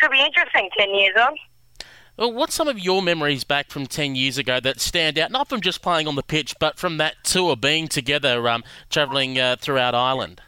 [0.00, 1.36] could be interesting 10 years on.
[2.18, 5.48] Well, what's some of your memories back from 10 years ago that stand out, not
[5.48, 9.54] from just playing on the pitch, but from that tour, being together, um, travelling uh,
[9.60, 10.42] throughout Ireland?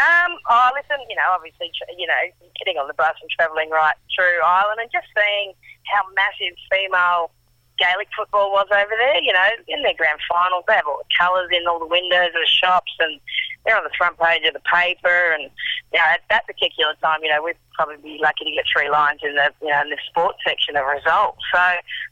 [0.00, 3.94] Um, oh, listen, you know, obviously, you know, getting on the bus and travelling right
[4.16, 5.52] through Ireland and just seeing
[5.92, 7.30] how massive female
[7.78, 9.22] Gaelic football was over there.
[9.22, 12.30] You know, in their grand finals, they have all the colours in all the windows
[12.30, 13.18] of the shops and
[13.64, 15.32] they're on the front page of the paper.
[15.32, 15.50] And,
[15.92, 18.90] you know, at that particular time, you know, we'd probably be lucky to get three
[18.90, 21.40] lines in the, you know, in the sports section of results.
[21.52, 21.64] So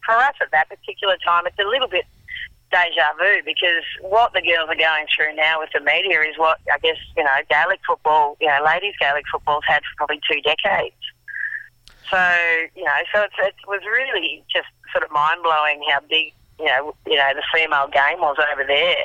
[0.05, 2.05] for us at that particular time, it's a little bit
[2.71, 6.61] deja vu because what the girls are going through now with the media is what
[6.73, 10.41] I guess you know Gaelic football, you know, ladies Gaelic football's had for probably two
[10.43, 11.01] decades.
[12.11, 12.21] So
[12.75, 16.95] you know, so it was really just sort of mind blowing how big you know
[17.07, 19.05] you know the female game was over there.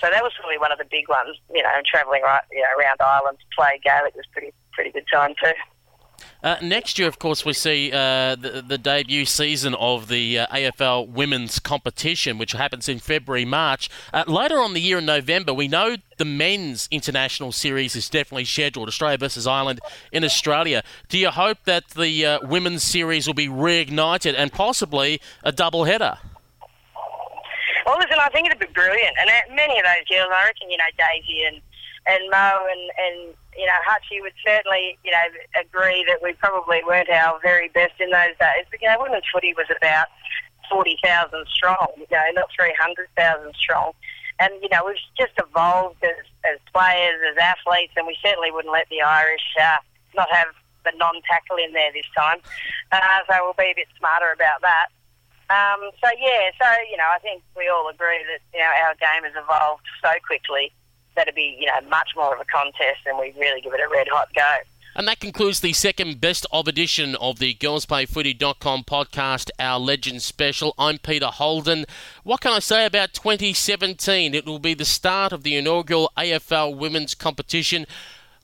[0.00, 2.68] So that was probably one of the big ones, you know, travelling right you know
[2.78, 5.52] around Ireland to play Gaelic was pretty pretty good time too.
[6.42, 10.46] Uh, next year, of course, we see uh, the, the, debut season of the uh,
[10.48, 13.90] AFL women's competition, which happens in February, March.
[14.12, 18.44] Uh, later on the year in November, we know the men's international series is definitely
[18.44, 19.80] scheduled Australia versus Ireland
[20.12, 20.82] in Australia.
[21.08, 25.84] Do you hope that the uh, women's series will be reignited and possibly a double
[25.84, 26.18] header?
[27.86, 29.16] Well, listen, I think it'd be brilliant.
[29.20, 31.60] And uh, many of those girls, I reckon, you know, Daisy and,
[32.06, 35.26] and Mo and, and you know, Hutchie would certainly, you know,
[35.60, 38.64] agree that we probably weren't our very best in those days.
[38.70, 40.06] But, you know, women's footy was about
[40.70, 43.92] 40,000 strong, you know, not 300,000 strong.
[44.38, 48.72] And, you know, we've just evolved as, as players, as athletes, and we certainly wouldn't
[48.72, 49.80] let the Irish uh,
[50.14, 50.48] not have
[50.84, 52.38] the non-tackle in there this time.
[52.92, 54.92] Uh, so we'll be a bit smarter about that.
[55.48, 58.94] Um, so, yeah, so, you know, I think we all agree that, you know, our
[59.00, 60.72] game has evolved so quickly
[61.16, 63.80] that it'd be, you know, much more of a contest and we really give it
[63.80, 64.42] a red hot go.
[64.94, 70.74] And that concludes the second best of edition of the girlsplayfooty.com podcast, our Legend Special.
[70.78, 71.84] I'm Peter Holden.
[72.22, 74.34] What can I say about 2017?
[74.34, 77.86] It will be the start of the inaugural AFL women's competition.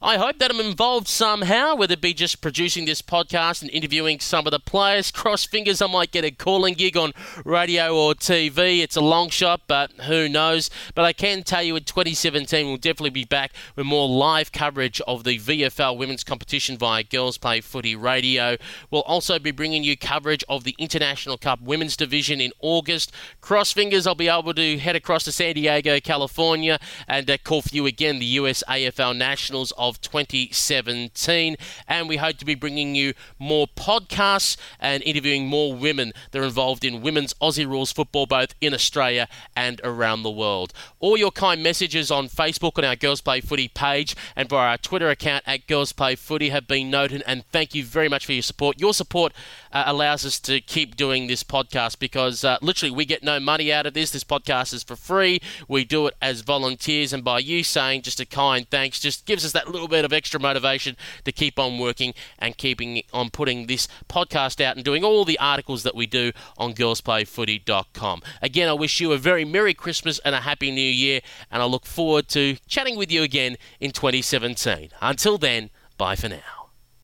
[0.05, 4.19] I hope that I'm involved somehow, whether it be just producing this podcast and interviewing
[4.19, 5.13] some of the players.
[5.13, 7.13] Cross fingers, I might get a calling gig on
[7.45, 8.81] radio or TV.
[8.81, 10.71] It's a long shot, but who knows?
[10.97, 15.01] But I can tell you in 2017, we'll definitely be back with more live coverage
[15.03, 18.57] of the VFL women's competition via Girls Play Footy Radio.
[18.91, 23.13] We'll also be bringing you coverage of the International Cup Women's Division in August.
[23.41, 27.63] Cross fingers, I'll be able to head across to San Diego, California, and uh, call
[27.63, 31.57] for you again the US AFL Nationals of of 2017.
[31.87, 36.45] And we hope to be bringing you more podcasts and interviewing more women that are
[36.45, 40.73] involved in women's Aussie rules football, both in Australia and around the world.
[40.99, 44.79] All your kind messages on Facebook on our Girls Play Footy page and via our
[44.79, 47.23] Twitter account at Girls Play Footy have been noted.
[47.27, 48.81] And thank you very much for your support.
[48.81, 49.33] Your support
[49.73, 53.73] uh, allows us to keep doing this podcast because uh, literally we get no money
[53.73, 54.11] out of this.
[54.11, 55.41] This podcast is for free.
[55.69, 57.13] We do it as volunteers.
[57.13, 60.05] And by you saying just a kind thanks, just gives us that little little bit
[60.05, 64.85] of extra motivation to keep on working and keeping on putting this podcast out and
[64.85, 68.23] doing all the articles that we do on girlsplayfooty.com.
[68.41, 71.67] Again, I wish you a very Merry Christmas and a Happy New Year, and I
[71.67, 74.91] look forward to chatting with you again in 2017.
[75.01, 76.62] Until then, bye for now.